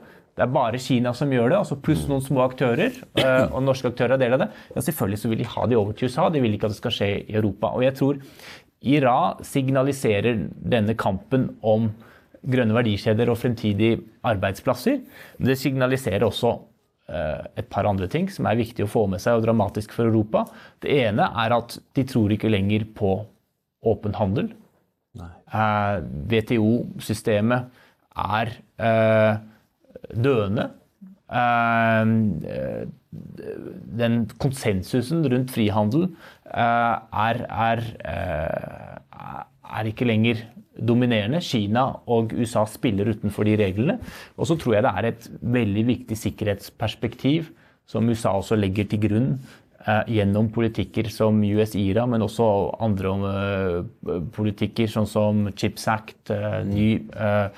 det 0.40 0.46
er 0.46 0.52
bare 0.54 0.78
Kina 0.80 1.10
som 1.12 1.32
gjør 1.34 1.50
det, 1.50 1.58
altså 1.58 1.76
pluss 1.84 2.06
noen 2.08 2.22
små 2.24 2.40
aktører. 2.46 2.94
Eh, 3.20 3.42
og 3.52 3.60
norske 3.66 3.90
aktører 3.90 4.14
er 4.16 4.22
del 4.22 4.36
av 4.38 4.44
det. 4.44 4.46
Ja, 4.72 4.84
selvfølgelig 4.86 5.18
så 5.20 5.28
vil 5.28 5.42
de 5.42 5.48
ha 5.52 5.66
de 5.68 5.76
over 5.76 5.92
til 5.92 6.08
USA, 6.08 6.30
de 6.32 6.40
vil 6.40 6.54
ikke 6.56 6.70
at 6.70 6.72
det 6.72 6.78
skal 6.78 6.94
skje 6.96 7.08
i 7.18 7.34
Europa. 7.36 7.74
Og 7.76 7.84
jeg 7.84 7.96
tror 7.98 8.22
IRA 8.80 9.18
signaliserer 9.44 10.46
denne 10.72 10.94
kampen 10.96 11.50
om 11.60 11.90
grønne 12.40 12.72
verdikjeder 12.72 13.28
og 13.28 13.36
fremtidige 13.36 14.00
arbeidsplasser. 14.30 15.02
Men 15.36 15.52
det 15.52 15.58
signaliserer 15.60 16.24
også 16.24 16.54
eh, 17.12 17.44
et 17.60 17.68
par 17.68 17.90
andre 17.90 18.08
ting 18.08 18.30
som 18.32 18.48
er 18.48 18.62
viktig 18.62 18.86
å 18.86 18.92
få 18.94 19.04
med 19.12 19.20
seg 19.20 19.36
og 19.36 19.44
dramatisk 19.44 19.92
for 19.98 20.08
Europa. 20.08 20.46
Det 20.80 20.94
ene 21.02 21.28
er 21.44 21.58
at 21.58 21.76
de 21.98 22.06
tror 22.08 22.32
ikke 22.32 22.54
lenger 22.54 22.88
på 22.96 23.12
åpen 23.92 24.16
handel. 24.16 24.54
Eh, 25.18 25.96
WTO-systemet 26.30 27.80
er 28.16 28.52
døende. 30.14 30.70
Eh, 31.30 32.06
den 34.00 34.24
konsensusen 34.42 35.22
rundt 35.30 35.52
frihandel 35.54 36.06
eh, 36.06 36.96
er, 37.26 37.40
er, 37.50 37.84
eh, 38.06 38.98
er 39.78 39.90
ikke 39.90 40.08
lenger 40.08 40.44
dominerende. 40.78 41.42
Kina 41.44 41.86
og 42.10 42.34
USA 42.34 42.64
spiller 42.70 43.12
utenfor 43.14 43.46
de 43.46 43.56
reglene. 43.60 43.98
Og 44.36 44.50
så 44.50 44.58
tror 44.58 44.78
jeg 44.78 44.86
det 44.86 44.94
er 44.96 45.10
et 45.10 45.30
veldig 45.40 45.86
viktig 45.94 46.18
sikkerhetsperspektiv 46.18 47.50
som 47.90 48.06
USA 48.06 48.36
også 48.38 48.58
legger 48.58 48.86
til 48.86 49.02
grunn 49.02 49.32
Eh, 49.34 49.59
gjennom 49.80 50.50
politikker 50.52 51.08
som 51.08 51.38
US-IRA, 51.40 52.04
men 52.10 52.20
også 52.24 52.46
andre 52.84 53.12
uh, 53.24 54.18
politikker 54.34 54.90
sånn 54.92 55.08
som 55.08 55.46
Chips 55.56 55.86
Act, 55.88 56.32
uh, 56.34 56.60
ny 56.68 57.00
uh, 57.16 57.48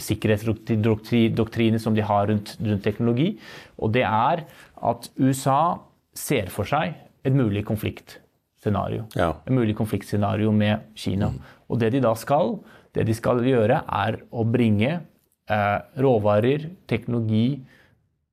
sikkerhetsdoktrine 0.00 1.80
som 1.82 1.96
de 1.96 2.04
har 2.06 2.30
rundt, 2.30 2.54
rundt, 2.62 2.84
teknologi. 2.86 3.34
Og 3.76 3.92
det 3.92 4.06
er 4.08 4.46
at 4.88 5.10
USA 5.20 5.76
ser 6.16 6.48
for 6.54 6.68
seg 6.68 6.96
et 7.26 7.36
mulig 7.36 7.66
konfliktscenario. 7.68 9.04
Ja. 9.18 9.34
Et 9.44 9.52
mulig 9.52 9.76
konfliktscenario 9.76 10.54
med 10.54 10.88
Kina. 10.96 11.28
Mm. 11.34 11.54
Og 11.68 11.82
det 11.82 11.92
de 11.92 12.00
da 12.06 12.14
skal, 12.16 12.56
det 12.96 13.04
de 13.04 13.14
skal 13.16 13.44
gjøre, 13.44 13.82
er 13.84 14.22
å 14.32 14.48
bringe 14.48 15.02
råvarer, 15.46 16.64
teknologi, 16.90 17.60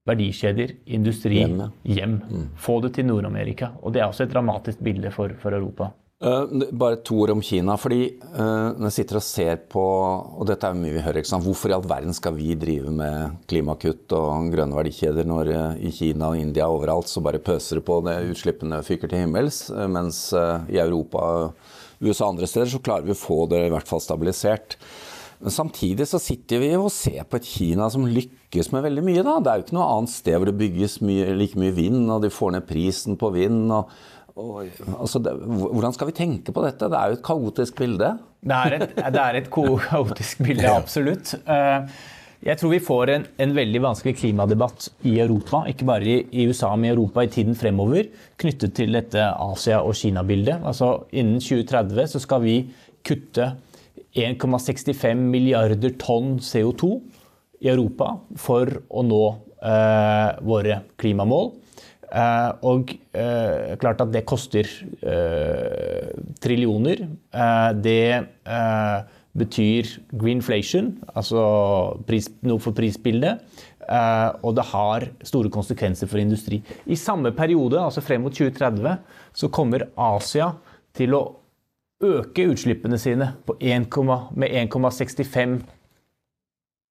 verdikjeder, 0.09 0.75
industri, 0.85 1.39
hjem. 1.39 1.59
hjem. 1.87 2.15
Mm. 2.29 2.47
Få 2.59 2.79
det 2.83 2.95
til 2.97 3.07
Nord-Amerika. 3.07 3.73
Og 3.81 3.93
det 3.95 4.03
er 4.03 4.09
også 4.09 4.25
et 4.25 4.33
dramatisk 4.33 4.81
bilde 4.83 5.11
for, 5.15 5.31
for 5.39 5.55
Europa. 5.55 5.93
Uh, 6.23 6.47
bare 6.71 7.01
to 7.03 7.17
ord 7.19 7.33
om 7.33 7.41
Kina. 7.43 7.75
fordi 7.75 8.13
uh, 8.21 8.71
Når 8.77 8.85
jeg 8.87 8.95
sitter 8.95 9.17
og 9.19 9.23
ser 9.27 9.57
på 9.67 9.83
og 9.83 10.45
dette 10.47 10.67
er 10.67 10.77
mye 10.77 10.93
vi 10.95 11.03
hører, 11.03 11.23
Hvorfor 11.43 11.71
i 11.71 11.75
all 11.75 11.83
verden 11.83 12.15
skal 12.15 12.35
vi 12.37 12.55
drive 12.55 12.91
med 12.91 13.43
klimakutt 13.47 14.13
og 14.15 14.51
grønne 14.53 14.77
verdikjeder 14.77 15.27
når 15.27 15.51
uh, 15.51 15.75
i 15.83 15.91
Kina 15.91 16.31
og 16.31 16.39
India 16.39 16.69
overalt 16.71 17.11
så 17.11 17.23
bare 17.23 17.43
pøser 17.43 17.79
det 17.79 17.85
på, 17.87 17.99
det 18.07 18.21
utslippene 18.31 18.79
fyker 18.83 19.11
til 19.11 19.25
himmels, 19.25 19.65
mens 19.71 20.29
i 20.71 20.79
Europa, 20.79 21.51
USA 21.99 22.29
og 22.29 22.35
andre 22.35 22.47
steder 22.47 22.71
så 22.71 22.79
klarer 22.83 23.07
vi 23.07 23.15
å 23.15 23.19
få 23.19 23.43
det 23.51 23.65
i 23.67 23.73
hvert 23.73 23.87
fall 23.87 24.03
stabilisert. 24.03 24.77
Men 25.43 25.51
samtidig 25.51 26.07
så 26.07 26.21
sitter 26.23 26.61
vi 26.63 26.71
og 26.77 26.87
ser 26.93 27.25
på 27.27 27.35
et 27.35 27.47
Kina 27.47 27.89
som 27.91 28.07
lykkes 28.07 28.71
med 28.71 28.85
veldig 28.85 29.03
mye. 29.03 29.23
Da. 29.27 29.35
Det 29.43 29.51
er 29.51 29.59
jo 29.59 29.65
ikke 29.65 29.75
noe 29.75 29.91
annet 29.97 30.13
sted 30.13 30.37
hvor 30.39 30.47
det 30.47 30.59
bygges 30.61 31.01
mye, 31.03 31.33
like 31.35 31.59
mye 31.59 31.75
vind, 31.75 32.05
og 32.07 32.23
de 32.23 32.31
får 32.31 32.55
ned 32.55 32.67
prisen 32.69 33.19
på 33.19 33.33
vind. 33.35 33.65
Og, 33.75 33.91
og, 34.39 34.61
altså 34.95 35.19
det, 35.25 35.35
hvordan 35.43 35.95
skal 35.97 36.09
vi 36.09 36.15
tenke 36.15 36.55
på 36.55 36.63
dette? 36.63 36.87
Det 36.87 36.99
er 36.99 37.11
jo 37.11 37.19
et 37.19 37.25
kaotisk 37.27 37.81
bilde. 37.81 38.13
Det 38.39 38.59
er 38.59 38.77
et, 38.77 38.85
det 38.95 39.23
er 39.25 39.39
et 39.41 39.49
kaotisk 39.51 40.45
bilde, 40.47 40.69
absolutt. 40.71 41.35
Eh, 41.43 41.99
jeg 42.43 42.59
tror 42.59 42.73
vi 42.73 42.79
får 42.83 43.11
en, 43.11 43.27
en, 43.43 43.51
veldig 43.55 43.81
vanskelig 43.83 44.15
klimadebatt 44.19 44.89
i 45.07 45.17
Europa, 45.23 45.61
ikke 45.71 45.87
bare 45.87 46.07
i, 46.07 46.15
i, 46.31 46.47
USA, 46.47 46.71
men 46.75 46.89
i 46.89 46.93
Europa 46.93 47.23
i 47.23 47.31
tiden 47.31 47.55
fremover, 47.55 48.07
knyttet 48.39 48.75
til 48.79 48.95
dette 48.95 49.27
Asia- 49.27 49.83
og 49.83 49.95
Kina-bildet. 49.99 50.63
Altså 50.63 50.95
Innen 51.11 51.43
2030 51.43 52.11
så 52.15 52.23
skal 52.23 52.43
vi 52.43 52.57
kutte 53.03 53.51
1,65 54.13 55.17
milliarder 55.17 55.95
tonn 55.97 56.37
CO2 56.41 56.93
i 57.63 57.71
Europa 57.71 58.13
for 58.37 58.69
å 58.89 59.03
nå 59.05 59.23
eh, 59.63 60.29
våre 60.45 60.81
klimamål. 61.01 61.51
Eh, 62.13 62.49
og 62.69 62.93
eh, 63.17 63.73
klart 63.81 64.03
at 64.03 64.13
det 64.13 64.25
koster 64.29 64.69
eh, 65.01 66.13
trillioner. 66.43 67.07
Eh, 67.33 67.69
det 67.81 68.05
eh, 68.21 68.97
betyr 69.33 69.89
greenflation, 70.13 70.91
altså 71.15 71.43
pris, 72.05 72.29
noe 72.45 72.61
for 72.61 72.75
prisbildet. 72.77 73.41
og 74.45 74.53
det 74.55 74.63
har 74.69 75.03
store 75.25 75.49
konsekvenser 75.51 76.07
for 76.07 76.21
industri. 76.21 76.61
I 76.85 76.95
samme 76.95 77.33
periode, 77.35 77.81
altså 77.81 77.99
frem 78.01 78.21
mot 78.21 78.31
2030, 78.31 79.01
så 79.33 79.49
kommer 79.49 79.89
Asia 79.97 80.53
til 80.95 81.17
å 81.17 81.23
øke 82.03 82.47
utslippene 82.51 82.99
sine 82.99 83.33
1, 83.59 83.87
med 84.35 84.51
1,65 84.51 85.59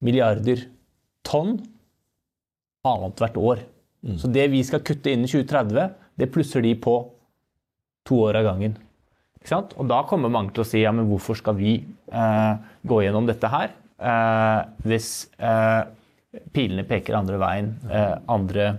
milliarder 0.03 0.65
tonn 1.23 1.57
annethvert 2.83 3.37
år. 3.39 3.63
Mm. 4.03 4.17
Så 4.19 4.27
det 4.27 4.49
vi 4.51 4.63
skal 4.67 4.83
kutte 4.83 5.13
innen 5.13 5.29
2030, 5.29 5.93
det 6.19 6.31
plusser 6.33 6.63
de 6.65 6.73
på 6.75 6.97
to 8.07 8.19
år 8.25 8.41
av 8.41 8.49
gangen. 8.51 8.75
Og 9.51 9.87
da 9.89 10.03
kommer 10.07 10.31
mange 10.31 10.53
til 10.55 10.63
å 10.63 10.67
si 10.67 10.83
ja, 10.83 10.91
men 10.95 11.09
hvorfor 11.09 11.35
skal 11.35 11.57
vi 11.57 11.75
eh, 11.83 12.53
gå 12.87 12.99
gjennom 13.03 13.27
dette 13.27 13.49
her 13.51 13.73
eh, 13.99 14.59
hvis 14.87 15.09
eh, 15.35 15.81
pilene 16.55 16.85
peker 16.87 17.17
andre 17.17 17.39
veien 17.41 17.73
eh, 17.89 18.15
andre, 18.31 18.69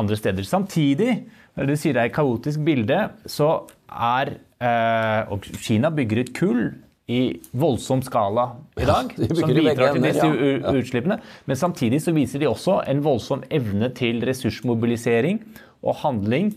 andre, 0.00 0.16
steder. 0.16 0.46
Samtidig, 0.48 1.18
når 1.58 1.68
du 1.68 1.74
sier 1.76 1.96
det 1.96 2.04
er 2.04 2.10
et 2.10 2.16
kaotisk 2.16 2.64
bilde, 2.64 3.02
så 3.28 3.52
er 3.90 4.36
Eh, 4.60 5.20
og 5.32 5.46
Kina 5.56 5.88
bygger 5.94 6.20
ut 6.20 6.30
kull 6.36 6.64
i 7.10 7.20
voldsom 7.56 8.02
skala 8.04 8.44
i 8.78 8.84
dag, 8.86 9.08
ja, 9.16 9.28
som 9.34 9.52
bidrar 9.56 9.94
til 9.96 10.04
disse 10.04 10.26
ja. 10.28 10.74
utslippene. 10.76 11.16
Men 11.48 11.58
samtidig 11.58 12.02
så 12.04 12.12
viser 12.14 12.42
de 12.42 12.50
også 12.50 12.82
en 12.90 13.00
voldsom 13.02 13.42
evne 13.50 13.88
til 13.96 14.20
ressursmobilisering 14.28 15.40
og 15.80 15.96
handling 16.04 16.52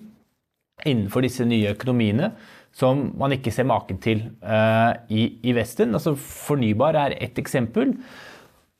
innenfor 0.83 1.23
disse 1.23 1.47
nye 1.47 1.71
økonomiene 1.71 2.33
som 2.75 3.05
man 3.17 3.33
ikke 3.35 3.53
ser 3.53 3.69
maken 3.69 4.01
til 4.03 4.25
uh, 4.43 4.91
i, 5.07 5.29
i, 5.45 5.53
Vesten. 5.55 5.93
Altså, 5.93 6.15
fornybar 6.17 6.97
er 6.97 7.15
ett 7.21 7.37
eksempel. 7.39 7.93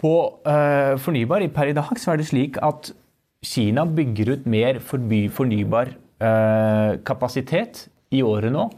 På 0.01 0.13
uh, 0.43 0.99
fornybar 0.99 1.45
per 1.55 1.71
i 1.71 1.77
dag 1.77 1.95
så 2.01 2.13
er 2.13 2.19
det 2.19 2.27
slik 2.27 2.59
at 2.61 2.91
Kina 3.45 3.85
bygger 3.85 4.33
ut 4.33 4.47
mer 4.49 4.81
fornybar 4.83 5.93
uh, 5.93 6.99
kapasitet 7.05 7.85
i 8.13 8.21
året 8.25 8.53
nå 8.53 8.69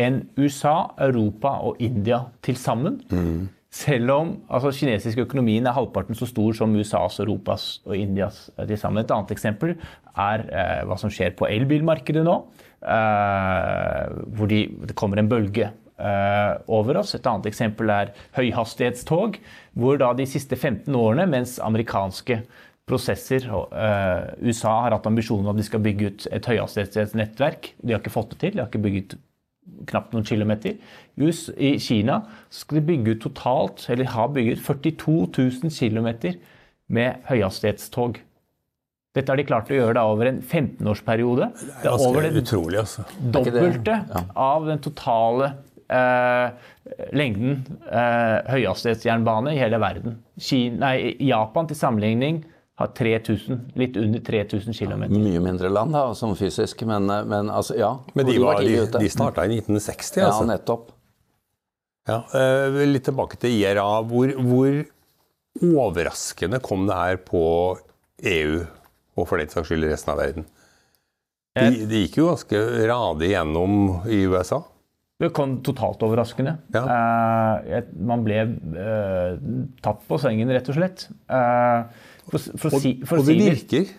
enn 0.00 0.24
USA, 0.38 0.90
Europa 1.06 1.58
og 1.66 1.82
India 1.82 2.24
til 2.42 2.58
sammen. 2.58 2.98
Mm. 3.10 3.46
Selv 3.74 4.12
om 4.14 4.32
altså, 4.46 4.70
kinesisk 4.74 5.24
økonomien 5.24 5.66
er 5.66 5.74
halvparten 5.74 6.14
så 6.18 6.28
stor 6.30 6.54
som 6.54 6.74
USAs, 6.78 7.18
Europas 7.24 7.64
og 7.88 7.96
Indias 7.98 8.44
til 8.58 8.78
sammen. 8.78 9.02
Et 9.02 9.14
annet 9.14 9.32
eksempel 9.34 9.74
er 10.14 10.44
eh, 10.46 10.82
hva 10.86 10.98
som 11.00 11.10
skjer 11.10 11.34
på 11.38 11.48
elbilmarkedet 11.50 12.22
nå. 12.26 12.36
Eh, 12.84 14.12
hvor 14.36 14.50
de, 14.50 14.60
det 14.86 14.94
kommer 14.98 15.18
en 15.18 15.30
bølge 15.30 15.66
eh, 15.70 16.52
over 16.70 17.00
oss. 17.02 17.16
Et 17.18 17.26
annet 17.26 17.50
eksempel 17.50 17.90
er 17.90 18.14
høyhastighetstog. 18.38 19.40
Hvor 19.74 19.98
da 19.98 20.12
de 20.14 20.28
siste 20.30 20.54
15 20.54 20.94
årene, 20.94 21.26
mens 21.34 21.56
amerikanske 21.58 22.44
prosesser 22.88 23.46
eh, 23.48 24.34
USA 24.44 24.74
har 24.84 24.96
hatt 24.96 25.06
ambisjonen 25.08 25.46
om 25.46 25.54
at 25.54 25.60
de 25.62 25.66
skal 25.66 25.82
bygge 25.84 26.10
ut 26.10 26.26
et 26.34 26.48
høyhastighetsnettverk. 26.50 27.72
De 27.80 27.94
har 27.94 28.02
ikke 28.02 28.12
fått 28.12 28.34
det 28.34 28.40
til. 28.42 28.56
De 28.56 28.62
har 28.62 28.68
ikke 28.68 28.84
bygget 28.84 29.16
knapt 29.88 30.12
noen 30.12 30.26
kilometer. 30.28 30.76
I 31.16 31.70
Kina 31.80 32.20
skal 32.52 32.80
de 32.80 32.86
bygge 32.90 33.16
ut 33.16 33.24
totalt, 33.24 33.86
eller 33.88 34.12
har 34.12 34.30
bygget 34.36 34.60
42 34.66 35.16
000 35.64 35.72
km 35.72 36.36
med 36.92 37.24
høyhastighetstog. 37.30 38.20
Dette 39.14 39.30
har 39.30 39.38
de 39.38 39.46
klart 39.46 39.70
å 39.70 39.76
gjøre 39.76 39.94
da 39.96 40.04
over 40.10 40.28
en 40.28 40.40
15-årsperiode. 40.42 41.52
Det 41.54 41.88
er 41.88 42.02
over 42.02 42.26
det 42.26 42.42
utrolig, 42.42 42.80
altså. 42.82 43.04
dobbelte 43.22 44.00
av 44.34 44.66
den 44.66 44.82
totale 44.82 45.52
eh, 45.86 46.48
lengden 47.14 47.60
eh, 47.86 48.40
høyhastighetsjernbane 48.50 49.54
i 49.54 49.60
hele 49.60 49.78
verden. 49.80 50.18
Kina, 50.34 50.80
nei, 50.88 51.14
Japan 51.30 51.70
til 51.70 51.78
sammenligning 51.78 52.42
har 52.74 52.90
3000, 52.98 53.60
litt 53.78 53.96
under 53.96 54.20
3000 54.20 54.74
km. 54.74 55.06
Mye 55.12 55.42
mindre 55.42 55.70
land 55.70 55.94
da, 55.94 56.08
som 56.18 56.34
fysisk, 56.38 56.82
men, 56.88 57.06
men 57.06 57.50
altså, 57.50 57.76
ja. 57.78 57.92
Men 58.18 58.26
de, 58.26 58.38
var, 58.42 58.62
de, 58.64 58.80
de 58.98 59.10
starta 59.12 59.46
i 59.46 59.60
1960, 59.60 60.24
altså? 60.24 60.42
Ja, 60.42 60.48
nettopp. 60.50 60.90
Ja, 62.10 62.18
eh, 62.36 62.82
litt 62.90 63.06
tilbake 63.06 63.38
til 63.40 63.54
IRA. 63.62 63.86
Hvor, 64.10 64.34
hvor 64.44 64.82
overraskende 65.62 66.60
kom 66.64 66.88
det 66.90 66.98
her 66.98 67.22
på 67.22 67.44
EU, 68.26 68.58
og 69.14 69.30
for 69.30 69.40
den 69.40 69.52
saks 69.54 69.70
skyld 69.70 69.86
resten 69.88 70.12
av 70.16 70.20
verden? 70.20 70.50
Det 71.54 71.86
de 71.86 72.02
gikk 72.02 72.18
jo 72.18 72.30
ganske 72.32 72.60
radig 72.90 73.30
gjennom 73.30 74.00
i 74.10 74.24
USA. 74.26 74.64
Det 75.22 75.30
kom 75.30 75.60
totalt 75.62 76.02
overraskende. 76.02 76.56
Ja. 76.74 76.82
Eh, 77.62 77.84
man 78.02 78.24
ble 78.26 78.40
eh, 78.42 79.36
tatt 79.84 80.02
på 80.08 80.18
sengen, 80.18 80.50
rett 80.50 80.66
og 80.72 80.76
slett. 80.76 81.06
Eh, 81.30 82.02
for, 82.30 82.40
for, 82.58 82.80
si, 82.80 82.96
for 83.06 83.20
Og 83.20 83.28
det 83.28 83.38
virker. 83.40 83.92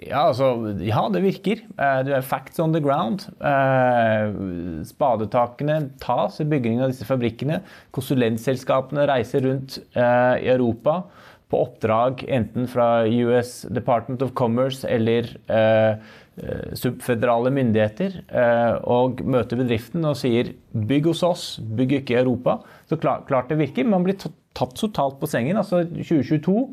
Ja, 0.00 0.30
altså, 0.30 0.54
ja, 0.80 1.02
det 1.12 1.20
virker. 1.22 1.60
Du 1.68 2.08
Det 2.08 2.14
er 2.16 2.24
facts 2.24 2.60
on 2.60 2.72
the 2.72 2.80
ground. 2.80 3.26
Eh, 3.44 4.84
Spadetakene 4.88 5.90
tas 6.00 6.40
i 6.40 6.46
byggingen 6.48 6.86
av 6.86 6.94
disse 6.94 7.04
fabrikkene. 7.04 7.60
Konsulentselskapene 7.92 9.04
reiser 9.10 9.44
rundt 9.44 9.76
eh, 9.92 10.36
i 10.40 10.48
Europa 10.54 11.02
på 11.50 11.60
oppdrag 11.64 12.24
enten 12.30 12.68
fra 12.70 13.02
US 13.04 13.66
Department 13.68 14.22
of 14.22 14.32
Commerce 14.38 14.88
eller 14.88 15.26
eh, 15.50 15.98
eh, 16.40 16.70
subføderale 16.78 17.50
myndigheter 17.52 18.20
eh, 18.24 18.76
og 18.88 19.20
møter 19.26 19.58
bedriften 19.58 20.06
og 20.06 20.16
sier 20.20 20.54
'bygg 20.72 21.10
hos 21.10 21.24
oss, 21.26 21.44
bygg 21.60 21.98
ikke 22.00 22.16
i 22.16 22.22
Europa'. 22.22 22.60
Så 22.88 22.96
klar, 22.96 23.26
klart 23.28 23.50
det 23.50 23.58
virker. 23.58 23.84
Man 23.84 24.06
blir 24.06 24.16
tatt 24.16 24.74
totalt 24.78 25.20
på 25.20 25.28
sengen. 25.28 25.58
Altså 25.58 25.82
2022 25.84 26.70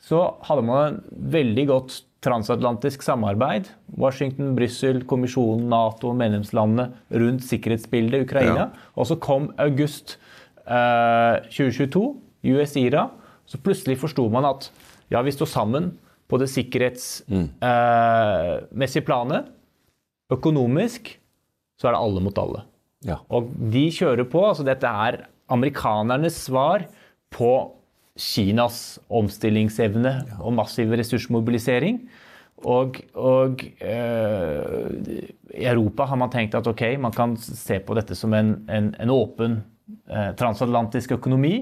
så 0.00 0.34
hadde 0.46 0.62
man 0.64 0.86
en 0.86 1.00
veldig 1.32 1.66
godt 1.68 2.04
transatlantisk 2.24 3.02
samarbeid. 3.04 3.68
Washington, 4.00 4.54
Brussel, 4.56 5.02
kommisjonen, 5.08 5.68
Nato, 5.72 6.12
medlemslandene 6.16 6.86
rundt 7.22 7.44
sikkerhetsbildet 7.48 8.24
Ukraina. 8.26 8.64
Og 8.96 9.04
så 9.08 9.14
kom 9.20 9.50
august 9.60 10.06
eh, 10.66 11.36
2022, 11.48 12.16
US-IRA. 12.52 13.04
Så 13.48 13.58
plutselig 13.60 13.98
forsto 14.00 14.28
man 14.32 14.44
at 14.48 14.70
ja, 15.10 15.22
vi 15.26 15.32
står 15.34 15.46
sammen 15.50 15.98
på 16.30 16.38
det 16.38 16.48
sikkerhetsmessige 16.52 19.06
planet. 19.06 19.44
Økonomisk 20.30 21.18
så 21.80 21.88
er 21.88 21.92
det 21.96 22.04
alle 22.04 22.20
mot 22.22 22.38
alle. 22.38 22.60
Ja. 23.08 23.16
Og 23.32 23.48
de 23.72 23.90
kjører 23.96 24.24
på. 24.28 24.40
altså 24.46 24.64
Dette 24.66 24.86
er 24.86 25.24
amerikanernes 25.50 26.36
svar 26.46 26.84
på 27.32 27.79
Kinas 28.18 28.98
omstillingsevne 29.08 30.14
og 30.40 30.54
massiv 30.56 30.92
ressursmobilisering. 30.98 32.02
Og, 32.68 32.98
og 33.16 33.62
eh, 33.80 35.20
i 35.56 35.64
Europa 35.64 36.04
har 36.10 36.18
man 36.20 36.32
tenkt 36.32 36.56
at 36.58 36.66
ok, 36.68 36.82
man 37.00 37.14
kan 37.14 37.36
se 37.40 37.78
på 37.80 37.96
dette 37.96 38.16
som 38.18 38.34
en, 38.36 38.52
en, 38.68 38.90
en 39.00 39.12
åpen 39.14 39.62
eh, 40.10 40.32
transatlantisk 40.36 41.16
økonomi. 41.16 41.54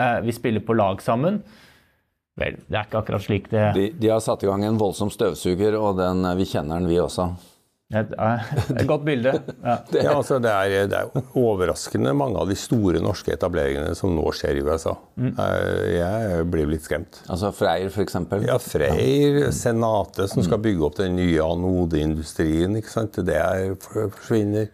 Eh, 0.00 0.20
vi 0.24 0.32
spiller 0.32 0.64
på 0.64 0.78
lag 0.78 1.02
sammen. 1.04 1.42
Vel, 2.40 2.56
det 2.70 2.78
er 2.78 2.86
ikke 2.86 3.02
akkurat 3.02 3.24
slik 3.26 3.50
det 3.52 3.64
De, 3.76 3.86
de 4.00 4.08
har 4.08 4.22
satt 4.24 4.46
i 4.46 4.48
gang 4.48 4.64
en 4.64 4.80
voldsom 4.80 5.10
støvsuger, 5.12 5.76
og 5.76 5.98
den, 6.00 6.24
vi 6.38 6.48
kjenner 6.48 6.80
den, 6.80 6.88
vi 6.88 7.00
også. 7.02 7.34
Et, 7.90 8.12
et 8.14 8.86
godt 8.86 9.02
bilde. 9.06 9.32
Ja. 9.64 9.76
Ja, 10.00 10.12
altså 10.14 10.38
det, 10.42 10.50
er, 10.50 10.86
det 10.90 10.98
er 10.98 11.24
overraskende 11.38 12.12
mange 12.16 12.38
av 12.38 12.48
de 12.50 12.54
store 12.58 13.00
norske 13.02 13.34
etableringene 13.34 13.96
som 13.98 14.14
nå 14.14 14.24
skjer 14.36 14.60
i 14.60 14.62
USA. 14.64 14.94
Mm. 15.18 15.32
Jeg 15.90 16.44
blir 16.52 16.70
litt 16.70 16.86
skremt. 16.86 17.20
Altså 17.26 17.50
Freyr, 17.54 17.90
f.eks. 17.90 18.16
Ja, 18.46 18.58
Freyr, 18.62 19.40
Senate, 19.56 20.28
som 20.30 20.46
skal 20.46 20.62
bygge 20.62 20.86
opp 20.86 21.00
den 21.00 21.18
nye 21.18 21.42
anodeindustrien. 21.44 22.78
ikke 22.78 22.92
sant? 22.94 23.18
Det 23.26 23.38
er, 23.40 23.74
forsvinner. 23.82 24.70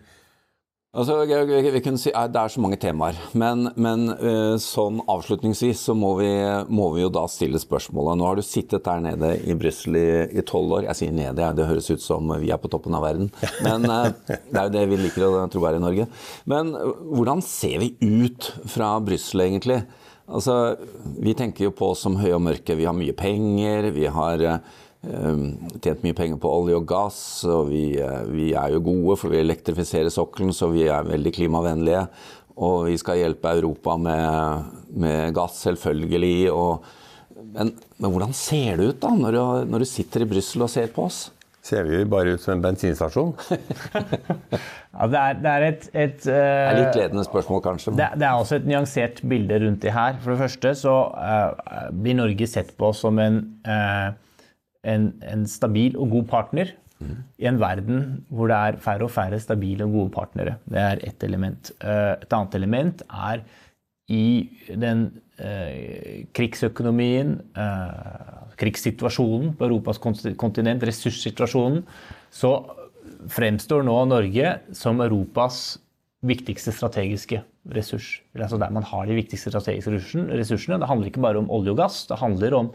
Altså, 0.96 1.16
vi, 1.28 1.80
kunne 1.84 2.00
si, 2.00 2.08
eh, 2.08 2.28
Det 2.32 2.40
er 2.40 2.52
så 2.52 2.62
mange 2.64 2.78
temaer, 2.80 3.18
men, 3.36 3.68
men 3.76 4.06
eh, 4.16 4.54
sånn 4.62 5.02
avslutningsvis 5.12 5.82
så 5.90 5.96
må 5.98 6.14
vi, 6.22 6.30
må 6.72 6.88
vi 6.94 7.02
jo 7.02 7.10
da 7.12 7.26
stille 7.28 7.60
spørsmålet. 7.60 8.16
Nå 8.16 8.24
har 8.24 8.38
du 8.38 8.44
sittet 8.46 8.86
der 8.86 9.02
nede 9.04 9.34
i 9.44 9.56
Brussel 9.58 9.98
i 10.00 10.44
tolv 10.48 10.78
år. 10.78 10.86
Jeg 10.88 11.00
sier 11.02 11.12
nede, 11.16 11.50
det 11.58 11.68
høres 11.68 11.90
ut 11.92 12.04
som 12.04 12.32
vi 12.40 12.48
er 12.52 12.60
på 12.62 12.70
toppen 12.72 12.96
av 12.96 13.04
verden. 13.04 13.28
Men 13.66 13.84
eh, 13.84 14.08
det 14.24 14.56
er 14.56 14.70
jo 14.70 14.74
det 14.78 14.86
vi 14.94 15.02
liker 15.02 15.26
å 15.28 15.44
tro 15.52 15.68
er 15.68 15.76
i 15.76 15.84
Norge. 15.84 16.08
Men 16.48 16.72
hvordan 16.72 17.44
ser 17.44 17.76
vi 17.84 17.92
ut 18.00 18.50
fra 18.72 18.94
Brussel, 19.04 19.44
egentlig? 19.50 19.82
Altså, 20.26 20.76
Vi 21.22 21.36
tenker 21.38 21.68
jo 21.68 21.76
på 21.76 21.92
oss 21.92 22.00
som 22.06 22.16
høye 22.18 22.34
og 22.38 22.42
mørke. 22.48 22.74
Vi 22.78 22.88
har 22.88 22.96
mye 22.96 23.16
penger. 23.16 23.92
vi 23.92 24.08
har... 24.08 24.48
eh, 25.06 25.44
tjent 25.84 26.02
mye 26.04 26.16
penger 26.16 26.40
på 26.42 26.52
olje 26.60 26.78
og 26.78 26.88
gass, 26.90 27.20
og 27.48 27.70
vi, 27.70 27.84
eh, 28.02 28.24
vi 28.30 28.50
er 28.58 28.74
jo 28.74 28.82
gode, 28.86 29.18
for 29.20 29.32
vi 29.32 29.40
elektrifiserer 29.42 30.12
sokkelen, 30.12 30.54
så 30.56 30.70
vi 30.72 30.88
er 30.90 31.08
veldig 31.08 31.32
klimavennlige. 31.38 32.06
Og 32.56 32.86
vi 32.88 32.96
skal 33.00 33.20
hjelpe 33.20 33.52
Europa 33.58 33.98
med, 34.00 34.76
med 34.96 35.34
gass, 35.36 35.60
selvfølgelig. 35.66 36.52
Og, 36.52 36.84
men, 37.52 37.74
men 37.98 38.12
hvordan 38.12 38.32
ser 38.36 38.80
det 38.80 38.92
ut 38.92 39.00
da, 39.02 39.12
når 39.16 39.36
du, 39.36 39.42
når 39.72 39.84
du 39.84 39.90
sitter 39.90 40.24
i 40.24 40.30
Brussel 40.30 40.64
og 40.64 40.72
ser 40.72 40.88
på 40.94 41.04
oss? 41.10 41.26
Ser 41.66 41.82
vi 41.88 42.04
bare 42.06 42.36
ut 42.36 42.42
som 42.42 42.56
en 42.56 42.64
bensinstasjon? 42.64 43.34
Ja, 44.96 45.06
det, 45.12 45.20
er, 45.20 45.34
det 45.42 45.50
er 45.50 45.64
et, 45.66 45.82
et 45.92 46.20
Det 46.24 46.34
er 46.40 46.78
litt 46.78 46.94
ledende 46.96 47.24
spørsmål, 47.26 47.58
kanskje. 47.64 47.92
Det, 47.98 48.06
det 48.16 48.24
er 48.24 48.38
også 48.40 48.56
et 48.56 48.68
nyansert 48.70 49.18
bilde 49.28 49.58
rundt 49.60 49.82
det 49.84 49.92
her. 49.92 50.16
For 50.22 50.32
det 50.32 50.40
første 50.40 50.72
så 50.80 50.94
uh, 51.12 51.90
blir 51.92 52.16
Norge 52.16 52.48
sett 52.48 52.72
på 52.80 52.94
som 52.96 53.20
en, 53.20 53.36
eh, 53.68 54.14
en, 54.86 55.10
en 55.26 55.46
stabil 55.50 55.96
og 55.98 56.12
god 56.14 56.28
partner 56.30 56.74
i 57.36 57.46
en 57.48 57.58
verden 57.60 58.02
hvor 58.32 58.48
det 58.50 58.56
er 58.56 58.80
færre 58.80 59.04
og 59.04 59.12
færre 59.12 59.38
stabile 59.40 59.84
og 59.84 59.92
gode 59.92 60.12
partnere. 60.14 60.56
Det 60.64 60.80
er 60.80 61.02
ett 61.04 61.24
element. 61.26 61.70
Eh, 61.80 62.12
et 62.22 62.32
annet 62.32 62.56
element 62.56 63.02
er 63.10 63.42
i 64.08 64.48
den 64.70 65.08
eh, 65.38 66.24
krigsøkonomien, 66.36 67.36
eh, 67.58 68.52
krigssituasjonen 68.56 69.56
på 69.58 69.68
Europas 69.68 70.00
kontinent, 70.00 70.86
ressurssituasjonen, 70.86 71.82
så 72.30 72.54
fremstår 73.32 73.84
nå 73.84 73.98
Norge 74.08 74.54
som 74.76 75.02
Europas 75.04 75.76
viktigste 76.26 76.72
strategiske 76.72 77.42
ressurs. 77.74 78.20
Altså 78.38 78.58
der 78.58 78.72
man 78.72 78.86
har 78.86 79.06
de 79.06 79.18
viktigste 79.18 79.50
strategiske 79.52 79.92
ressursene. 80.38 80.78
Det 80.80 80.88
handler 80.88 81.10
ikke 81.10 81.22
bare 81.22 81.42
om 81.42 81.50
olje 81.52 81.74
og 81.74 81.80
gass. 81.82 82.06
Det 82.08 82.18
handler 82.18 82.56
om, 82.56 82.70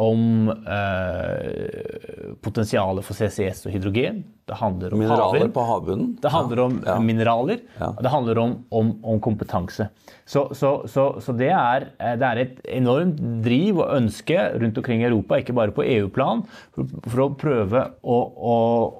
om 0.00 0.48
eh, 0.50 2.34
potensialet 2.42 3.04
for 3.04 3.16
CCS 3.18 3.66
og 3.66 3.74
hydrogen. 3.74 4.22
Det 4.50 4.56
handler 4.58 4.94
om 4.94 4.98
Mineraler 5.02 5.24
havvind. 5.26 5.52
på 5.54 5.64
havbunnen. 5.68 6.08
Det 6.22 6.30
handler 6.32 6.60
om 6.64 6.78
Ja. 6.86 6.98
mineraler. 6.98 7.60
Det 8.02 8.10
handler 8.10 8.38
om, 8.38 8.54
om, 8.70 8.92
om 9.04 9.20
kompetanse. 9.20 9.88
Så, 10.26 10.48
så, 10.54 10.70
så, 10.86 11.04
så 11.20 11.32
det, 11.36 11.50
er, 11.50 11.88
eh, 11.98 12.16
det 12.18 12.26
er 12.26 12.40
et 12.44 12.58
enormt 12.78 13.18
driv 13.44 13.78
og 13.82 13.94
ønske 13.98 14.38
rundt 14.62 14.78
omkring 14.78 15.02
i 15.02 15.08
Europa, 15.08 15.38
ikke 15.42 15.54
bare 15.54 15.74
på 15.74 15.84
EU-plan, 15.86 16.42
for, 16.74 16.86
for 17.06 17.24
å 17.26 17.30
prøve 17.38 17.84
å, 18.02 18.18
å, 18.54 18.56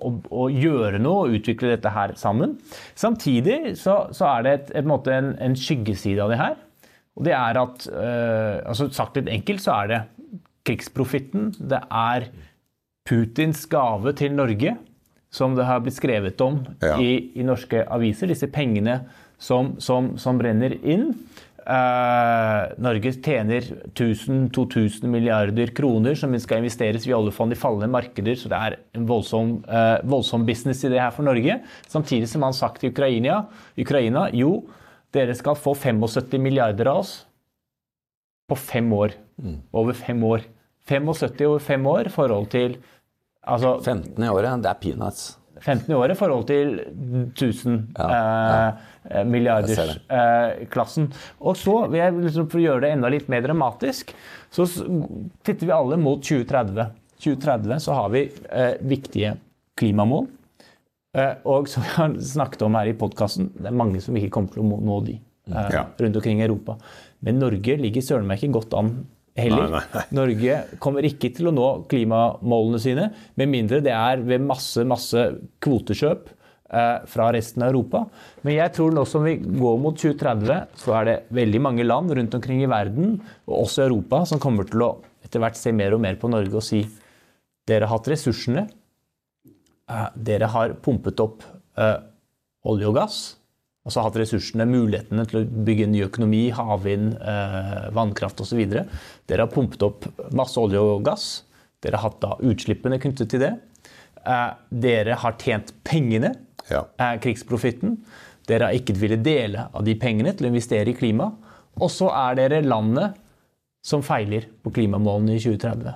å, 0.07 0.14
å 0.31 0.48
gjøre 0.50 0.98
noe 1.03 1.26
og 1.29 1.38
utvikle 1.40 1.72
dette 1.76 1.92
her 1.94 2.14
sammen. 2.18 2.59
Samtidig 2.98 3.76
så, 3.79 4.09
så 4.14 4.26
er 4.37 4.42
det 4.46 4.53
et, 4.59 4.72
et, 4.83 4.87
måte 4.90 5.14
en, 5.14 5.33
en 5.40 5.55
skyggeside 5.59 6.22
av 6.22 6.31
det 6.35 6.40
her. 6.42 6.59
Og 7.18 7.26
det 7.26 7.35
er 7.37 7.59
at 7.59 7.87
eh, 7.90 8.61
altså 8.70 8.87
Sagt 8.94 9.16
litt 9.18 9.29
enkelt 9.29 9.61
så 9.64 9.74
er 9.83 9.88
det 9.90 10.00
krigsprofitten. 10.66 11.51
Det 11.59 11.81
er 11.90 12.29
Putins 13.09 13.64
gave 13.70 14.12
til 14.18 14.35
Norge, 14.37 14.77
som 15.33 15.55
det 15.57 15.66
har 15.66 15.81
blitt 15.83 15.99
skrevet 15.99 16.40
om 16.44 16.61
Ja. 16.83 16.96
i, 16.99 17.31
i 17.38 17.42
norske 17.46 17.85
aviser. 17.87 18.31
Disse 18.31 18.49
pengene 18.51 19.01
som, 19.38 19.77
som, 19.81 20.16
som 20.20 20.38
brenner 20.38 20.75
inn. 20.83 21.14
Eh, 21.70 22.61
Norge 22.83 23.12
tjener 23.23 23.61
1000-2000 23.92 25.07
milliarder 25.12 25.70
kroner 25.77 26.16
som 26.18 26.33
skal 26.40 26.62
investeres 26.62 27.07
i 27.07 27.14
oljefond 27.14 27.53
i 27.55 27.59
fallende 27.59 27.90
markeder, 27.92 28.35
så 28.35 28.51
det 28.51 28.59
er 28.59 28.77
en 28.96 29.07
voldsom, 29.07 29.59
eh, 29.68 29.99
voldsom 30.09 30.46
business 30.49 30.83
i 30.85 30.90
det 30.92 31.01
her 31.03 31.12
for 31.14 31.27
Norge. 31.29 31.61
Samtidig 31.88 32.29
som 32.29 32.42
han 32.42 32.53
har 32.55 32.59
sagt 32.59 32.81
til 32.81 32.90
Ukraina, 32.94 33.44
Ukraina 33.79 34.29
jo, 34.35 34.64
dere 35.14 35.35
skal 35.35 35.59
få 35.59 35.75
75 35.77 36.38
milliarder 36.40 36.88
av 36.90 37.03
oss 37.05 37.27
på 38.51 38.59
fem 38.59 38.91
år. 38.97 39.15
Over 39.73 39.97
fem 39.97 40.23
år. 40.27 40.45
75 40.91 41.47
over 41.47 41.63
fem 41.63 41.85
år 41.87 42.09
i 42.11 42.13
forhold 42.15 42.49
til 42.53 42.79
altså 43.47 43.77
15 43.85 44.25
i 44.25 44.29
året, 44.33 44.63
det 44.65 44.71
er 44.73 44.81
peanuts. 44.83 45.29
15 45.61 45.91
i 45.93 45.97
året 45.97 46.15
i 46.15 46.19
forhold 46.19 46.47
til 46.49 46.79
1000 47.37 47.75
Ja, 47.99 48.07
ja. 48.09 48.69
eh, 48.69 48.73
Jeg 49.11 49.13
ser 49.13 49.29
milliarders-klassen. 49.29 51.11
og 51.41 51.57
så, 51.57 51.75
jeg 51.95 52.15
liksom, 52.17 52.49
for 52.51 52.59
å 52.61 52.65
gjøre 52.65 52.81
det 52.87 52.93
enda 52.95 53.11
litt 53.13 53.29
mer 53.33 53.43
dramatisk, 53.45 54.15
så 54.53 54.67
titter 55.45 55.67
vi 55.69 55.75
alle 55.77 55.99
mot 56.01 56.23
2030. 56.25 56.89
2030 57.21 57.81
så 57.85 57.97
har 57.99 58.09
vi 58.15 58.25
eh, 58.51 58.75
viktige 58.89 59.35
klimamål. 59.81 60.29
Eh, 61.17 61.35
og 61.45 61.69
som 61.69 61.83
vi 61.85 61.93
har 61.97 62.15
snakket 62.23 62.63
om 62.67 62.75
her 62.79 62.87
i 62.93 62.97
podkasten, 62.97 63.51
det 63.59 63.69
er 63.71 63.77
mange 63.77 64.01
som 64.01 64.17
ikke 64.17 64.31
kommer 64.39 64.55
til 64.55 64.63
å 64.65 64.81
nå 64.81 65.01
de 65.09 65.19
eh, 65.19 65.71
Ja. 65.77 65.85
rundt 66.01 66.17
omkring 66.17 66.41
i 66.41 66.47
Europa. 66.49 66.79
Men 67.26 67.40
Norge 67.42 67.76
ligger 67.80 68.04
søren 68.04 68.28
meg 68.28 68.40
ikke 68.40 68.56
godt 68.61 68.76
an 68.78 68.92
heller. 69.38 69.68
Nei, 69.68 69.80
nei, 69.80 69.87
nei. 69.94 70.04
Norge 70.16 70.59
kommer 70.83 71.06
ikke 71.06 71.30
til 71.37 71.50
å 71.50 71.54
nå 71.54 71.68
klimamålene 71.90 72.83
sine, 72.83 73.09
med 73.38 73.50
mindre 73.52 73.80
det 73.85 73.94
er 73.94 74.22
ved 74.26 74.44
masse, 74.44 74.85
masse 74.88 75.26
kvotekjøp 75.62 76.30
eh, 76.30 76.96
fra 77.11 77.28
resten 77.37 77.64
av 77.64 77.72
Europa. 77.72 78.04
Men 78.46 78.56
jeg 78.56 78.74
tror 78.76 78.96
nå 78.96 79.04
som 79.09 79.26
vi 79.26 79.37
går 79.40 79.78
mot 79.83 79.96
2030, 80.00 80.80
så 80.83 80.96
er 81.00 81.09
det 81.09 81.18
veldig 81.37 81.62
mange 81.68 81.87
land 81.87 82.12
rundt 82.16 82.37
omkring 82.40 82.64
i 82.64 82.70
verden, 82.70 83.18
og 83.48 83.64
også 83.64 83.85
i 83.85 83.88
Europa, 83.88 84.24
som 84.28 84.42
kommer 84.42 84.68
til 84.68 84.87
å 84.87 84.92
etter 85.24 85.42
hvert 85.42 85.59
se 85.59 85.72
mer 85.76 85.94
og 85.94 86.02
mer 86.02 86.16
på 86.18 86.30
Norge 86.33 86.56
og 86.56 86.64
si 86.64 86.85
dere 87.68 87.87
har 87.87 88.00
hatt 88.00 88.09
ressursene, 88.11 88.64
eh, 89.44 90.09
dere 90.16 90.48
har 90.50 90.78
pumpet 90.83 91.20
opp 91.22 91.44
eh, 91.78 91.98
olje 92.66 92.88
og 92.88 92.96
gass, 92.96 93.20
altså 93.87 94.03
hatt 94.05 94.19
ressursene, 94.21 94.66
mulighetene 94.69 95.25
til 95.29 95.40
å 95.40 95.64
bygge 95.66 95.87
en 95.87 95.95
ny 95.95 96.03
økonomi, 96.05 96.43
havvind, 96.53 97.14
eh, 97.21 97.87
vannkraft 97.97 98.43
osv. 98.45 98.61
Dere 98.69 99.47
har 99.47 99.53
pumpet 99.53 99.83
opp 99.87 100.05
masse 100.37 100.61
olje 100.61 100.81
og 100.83 101.05
gass. 101.07 101.43
Dere 101.81 101.97
har 101.97 102.11
hatt 102.11 102.21
da 102.21 102.35
utslippene 102.45 103.01
knyttet 103.01 103.31
til 103.33 103.40
det. 103.40 103.55
Eh, 104.27 104.51
dere 104.71 105.14
har 105.16 105.33
tjent 105.40 105.73
pengene, 105.83 106.35
Ja. 106.69 106.85
eh, 106.99 107.16
krigsprofitten. 107.19 107.97
Dere 108.47 108.66
har 108.66 108.73
ikke 108.75 108.97
villet 108.97 109.23
dele 109.23 109.69
av 109.73 109.85
de 109.85 109.95
pengene 109.95 110.37
til 110.37 110.47
å 110.47 110.53
investere 110.53 110.88
i 110.88 110.95
klima. 110.95 111.33
Og 111.81 111.88
så 111.88 112.11
er 112.12 112.35
dere 112.37 112.62
landet 112.62 113.14
som 113.83 114.03
feiler 114.03 114.45
på 114.62 114.73
klimamålene 114.73 115.37
i 115.37 115.38
2030. 115.38 115.95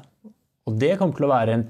Og 0.66 0.79
det 0.79 0.99
kommer 0.99 1.14
til 1.16 1.27
å 1.27 1.35
være 1.35 1.53
en 1.53 1.64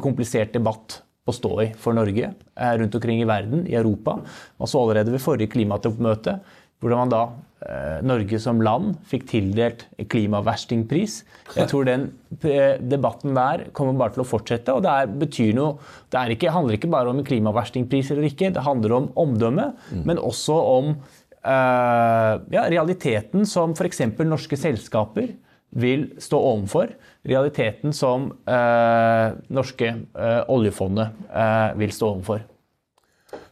komplisert 0.00 0.52
debatt 0.52 1.00
å 1.30 1.36
stå 1.36 1.52
i 1.64 1.68
for 1.80 1.96
Norge 1.96 2.32
eh, 2.32 2.72
rundt 2.80 2.96
omkring 2.98 3.22
i 3.22 3.28
verden, 3.28 3.66
i 3.70 3.76
Europa. 3.78 4.18
Man 4.60 4.70
så 4.70 4.82
allerede 4.82 5.14
ved 5.14 5.24
forrige 5.24 5.52
klimatoppmøte 5.54 6.40
hvordan 6.80 7.02
man 7.02 7.12
da, 7.12 7.22
eh, 7.66 7.98
Norge 8.08 8.38
som 8.40 8.60
land, 8.64 8.94
fikk 9.08 9.26
tildelt 9.28 9.84
klimaverstingpris. 10.08 11.18
Jeg 11.52 11.68
tror 11.68 11.84
den 11.88 12.06
eh, 12.40 12.80
debatten 12.80 13.36
der 13.36 13.66
kommer 13.76 13.98
bare 14.00 14.16
til 14.16 14.24
å 14.24 14.28
fortsette. 14.28 14.72
Og 14.72 14.84
det 14.86 14.94
er, 14.94 15.52
noe 15.58 15.76
Det 16.10 16.24
ikke, 16.36 16.54
handler 16.54 16.78
ikke 16.78 16.92
bare 16.92 17.12
om 17.12 17.20
en 17.20 17.28
klimaverstingpris 17.28 18.14
eller 18.14 18.30
ikke, 18.30 18.52
det 18.54 18.64
handler 18.64 18.96
om 18.96 19.10
omdømme, 19.28 19.72
men 20.04 20.18
også 20.18 20.60
om 20.76 20.94
Uh, 21.40 22.36
ja, 22.52 22.66
realiteten 22.68 23.46
som 23.48 23.72
f.eks. 23.72 24.02
norske 24.28 24.58
selskaper 24.60 25.30
vil 25.72 26.10
stå 26.20 26.36
overfor. 26.36 26.92
Realiteten 27.28 27.92
som 27.92 28.30
eh, 28.48 29.32
norske 29.52 29.90
eh, 29.90 30.40
oljefondet 30.48 31.18
eh, 31.28 31.66
vil 31.76 31.92
stå 31.92 32.14
overfor. 32.14 32.46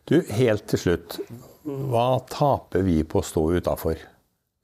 Du, 0.09 0.23
helt 0.33 0.65
til 0.71 0.81
slutt. 0.81 1.19
Hva 1.69 2.07
taper 2.33 2.87
vi 2.87 3.03
på 3.05 3.21
å 3.21 3.27
stå 3.29 3.43
utafor? 3.59 4.01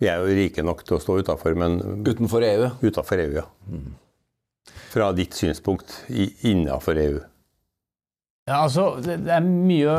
Vi 0.00 0.08
er 0.08 0.22
jo 0.24 0.32
rike 0.38 0.64
nok 0.64 0.80
til 0.88 0.96
å 0.96 1.02
stå 1.04 1.18
utafor, 1.20 1.52
men 1.60 1.76
Utenfor 2.08 2.42
EU. 2.48 2.70
utafor 2.80 3.20
EU, 3.26 3.36
ja. 3.42 3.44
Fra 4.94 5.12
ditt 5.16 5.36
synspunkt 5.36 6.00
innafor 6.48 6.98
EU. 6.98 7.20
Ja, 8.44 8.58
altså, 8.66 8.98
det, 9.00 9.14
er 9.32 9.40
mye, 9.44 9.92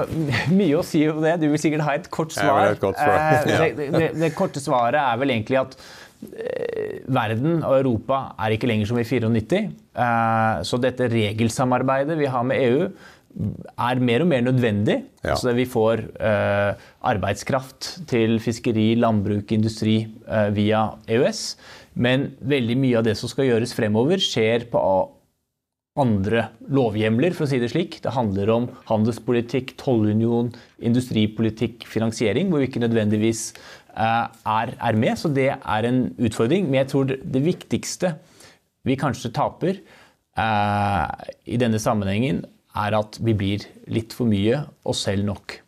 mye 0.53 0.75
å 0.77 0.83
si 0.85 0.99
om 1.09 1.21
det. 1.23 1.31
Du 1.41 1.47
vil 1.49 1.61
sikkert 1.61 1.85
ha 1.87 1.95
et 1.97 2.09
kort 2.13 2.33
Jeg 2.35 2.43
svar. 2.45 2.59
vil 2.59 2.67
ha 2.67 2.73
et 2.75 2.83
godt 2.83 2.99
svar, 2.99 3.15
Eh, 3.15 3.47
ja. 3.53 3.69
det, 3.73 3.87
det, 3.95 4.09
det 4.21 4.29
korte 4.37 4.61
svaret 4.61 4.99
er 5.01 5.17
vel 5.21 5.33
egentlig 5.33 5.57
at 5.63 5.73
eh, 5.79 6.04
verden 7.11 7.59
og 7.63 7.79
Europa 7.79 8.21
er 8.41 8.55
ikke 8.55 8.69
lenger 8.69 8.89
som 8.89 8.99
i 8.99 9.05
94. 9.07 9.59
Eh, 9.95 10.63
så 10.67 10.79
dette 10.81 11.09
regelsamarbeidet 11.11 12.17
vi 12.19 12.31
har 12.31 12.47
med 12.47 12.63
EU 12.65 12.87
er 13.35 13.99
mer 13.99 14.23
og 14.23 14.29
mer 14.31 14.45
nødvendig. 14.45 15.01
Ja. 15.25 15.35
Så 15.35 15.53
vi 15.57 15.65
får 15.67 16.05
eh, 16.15 16.85
arbeidskraft 17.03 18.07
til 18.07 18.39
fiskeri, 18.43 18.93
landbruk, 18.99 19.51
industri 19.51 19.97
eh, 20.05 20.49
via 20.55 20.87
EØS. 21.07 21.43
Men 21.95 22.29
veldig 22.39 22.79
mye 22.79 22.99
av 22.99 23.07
det 23.07 23.17
som 23.19 23.31
skal 23.31 23.49
gjøres 23.49 23.75
fremover, 23.75 24.23
skjer 24.23 24.67
på 24.71 24.79
andre 25.95 26.49
lovhjemler, 26.75 27.31
for 27.35 27.45
å 27.45 27.49
si 27.49 27.59
det 27.61 27.71
slik. 27.71 28.01
Det 28.03 28.11
handler 28.15 28.51
om 28.51 28.65
handelspolitikk, 28.89 29.77
tollunion, 29.79 30.49
industripolitikk, 30.83 31.85
finansiering, 31.87 32.49
hvor 32.51 32.59
vi 32.59 32.67
ikke 32.67 32.83
nødvendigvis 32.83 33.47
eh, 33.53 33.84
er, 33.95 34.73
er 34.75 34.97
med. 34.99 35.17
Så 35.19 35.31
det 35.33 35.49
er 35.55 35.87
en 35.89 36.01
utfordring. 36.19 36.67
Men 36.69 36.83
jeg 36.83 36.91
tror 36.93 37.11
det, 37.11 37.43
viktigste 37.45 38.15
vi 38.85 38.97
kanskje 38.99 39.33
taper 39.33 39.79
eh, 39.79 41.29
i 41.49 41.59
denne 41.61 41.81
sammenhengen, 41.81 42.43
er 42.75 42.97
at 42.97 43.19
vi 43.23 43.33
blir 43.37 43.63
litt 43.91 44.13
for 44.13 44.27
mye 44.29 44.65
oss 44.85 45.05
selv 45.07 45.25
nok. 45.29 45.59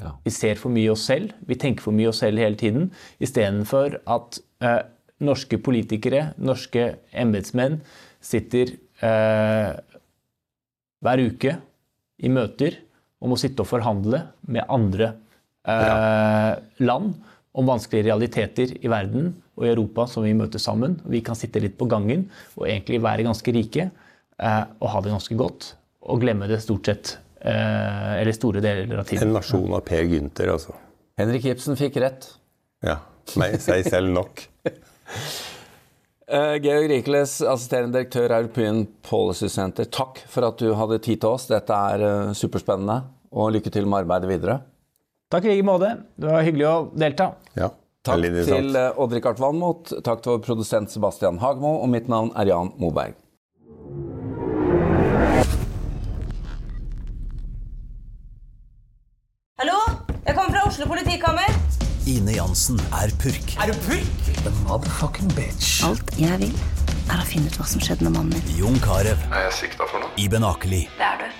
Ja. 0.00 0.14
Vi 0.24 0.32
ser 0.32 0.60
for 0.60 0.72
mye 0.72 0.92
oss 0.92 1.06
selv, 1.08 1.32
vi 1.48 1.56
tenker 1.60 1.84
for 1.84 1.96
mye 1.96 2.10
oss 2.12 2.20
selv 2.22 2.40
hele 2.40 2.58
tiden, 2.60 2.90
istedenfor 3.20 3.98
at 4.08 4.38
eh, 4.64 4.82
norske 5.24 5.58
politikere, 5.60 6.30
norske 6.40 6.86
embetsmenn, 7.10 7.80
sitter 8.20 8.74
eh, 9.04 9.72
hver 11.00 11.24
uke 11.24 11.56
i 12.20 12.30
møter 12.32 12.78
og 13.20 13.32
må 13.32 13.40
sitte 13.40 13.64
og 13.64 13.70
forhandle 13.70 14.22
med 14.52 14.68
andre 14.72 15.12
eh, 15.68 16.54
land 16.84 17.12
om 17.52 17.66
vanskelige 17.66 18.06
realiteter 18.10 18.76
i 18.78 18.90
verden 18.90 19.32
og 19.58 19.66
i 19.66 19.72
Europa 19.72 20.06
som 20.10 20.24
vi 20.24 20.34
møter 20.36 20.62
sammen. 20.62 20.98
Vi 21.10 21.22
kan 21.26 21.38
sitte 21.38 21.62
litt 21.62 21.76
på 21.78 21.88
gangen 21.90 22.28
og 22.56 22.68
egentlig 22.68 23.02
være 23.02 23.26
ganske 23.26 23.54
rike 23.56 23.88
eh, 23.90 24.62
og 24.78 24.92
ha 24.94 25.02
det 25.04 25.14
ganske 25.14 25.38
godt, 25.38 25.72
og 26.06 26.22
glemme 26.22 26.48
det 26.50 26.60
stort 26.64 26.90
sett, 26.90 27.16
eh, 27.42 28.20
eller 28.20 28.36
store 28.36 28.62
deler 28.64 29.02
av 29.02 29.08
tiden. 29.08 29.28
En 29.28 29.38
nasjon 29.40 29.76
av 29.76 29.84
Per 29.86 30.06
Gynter, 30.06 30.54
altså. 30.54 30.76
Henrik 31.20 31.50
Ibsen 31.50 31.78
fikk 31.78 32.00
rett. 32.00 32.30
Ja. 32.86 33.00
Meg, 33.38 33.60
seg 33.62 33.86
selv 33.90 34.12
nok. 34.16 34.46
Eh, 36.30 36.60
Georg 36.62 36.84
Rikeles, 36.86 37.32
assisterende 37.42 37.96
direktør 37.96 38.30
European 38.36 38.84
Policy 39.02 39.48
Center, 39.50 39.88
takk 39.90 40.20
for 40.30 40.46
at 40.46 40.60
du 40.62 40.68
hadde 40.78 41.00
tid 41.02 41.18
til 41.24 41.32
oss. 41.34 41.48
Dette 41.50 41.74
er 41.74 42.30
superspennende, 42.38 43.00
og 43.34 43.50
lykke 43.56 43.72
til 43.74 43.88
med 43.90 44.04
arbeidet 44.04 44.30
videre. 44.30 44.60
Takk 45.30 45.44
i 45.44 45.48
like 45.52 45.62
måte. 45.62 45.92
Det 46.18 46.26
var 46.26 46.42
hyggelig 46.42 46.66
å 46.66 46.76
delta. 46.98 47.30
Ja. 47.54 47.70
Takk 48.02 48.24
til 48.48 48.76
eh, 48.80 48.96
Odd-Rikard 48.98 49.38
Valmot, 49.38 49.90
takk 50.02 50.22
til 50.24 50.32
vår 50.32 50.38
produsent 50.42 50.90
Sebastian 50.90 51.36
Hagmo, 51.42 51.76
og 51.84 51.90
mitt 51.92 52.08
navn 52.10 52.32
er 52.40 52.48
Jan 52.48 52.72
Moberg. 52.80 53.12
Hallo? 59.60 59.76
Jeg 60.24 60.34
kommer 60.34 60.56
fra 60.56 60.64
Oslo 60.64 60.88
politikammer. 60.88 61.52
Ine 62.10 62.34
Jansen 62.38 62.80
er 62.96 63.12
purk. 63.20 63.54
Er 63.60 63.70
du 63.70 63.78
purk? 63.84 64.32
The 64.40 64.54
motherfucking 64.64 65.30
bitch. 65.36 65.84
Alt 65.86 66.10
jeg 66.18 66.40
vil, 66.40 66.56
er 67.12 67.20
å 67.20 67.28
finne 67.28 67.52
ut 67.52 67.60
hva 67.60 67.68
som 67.68 67.84
skjedde 67.84 68.08
med 68.08 68.16
mannen 68.16 68.34
min. 68.34 68.58
Jon 68.64 68.80
Carew. 68.82 69.14
Er 69.30 69.46
jeg 69.50 69.58
sikta 69.60 69.86
for 69.92 70.02
noe? 70.02 70.10
Iben 70.18 70.48
Akeli. 70.48 70.88
Det 70.96 71.06
er 71.12 71.22
du. 71.22 71.39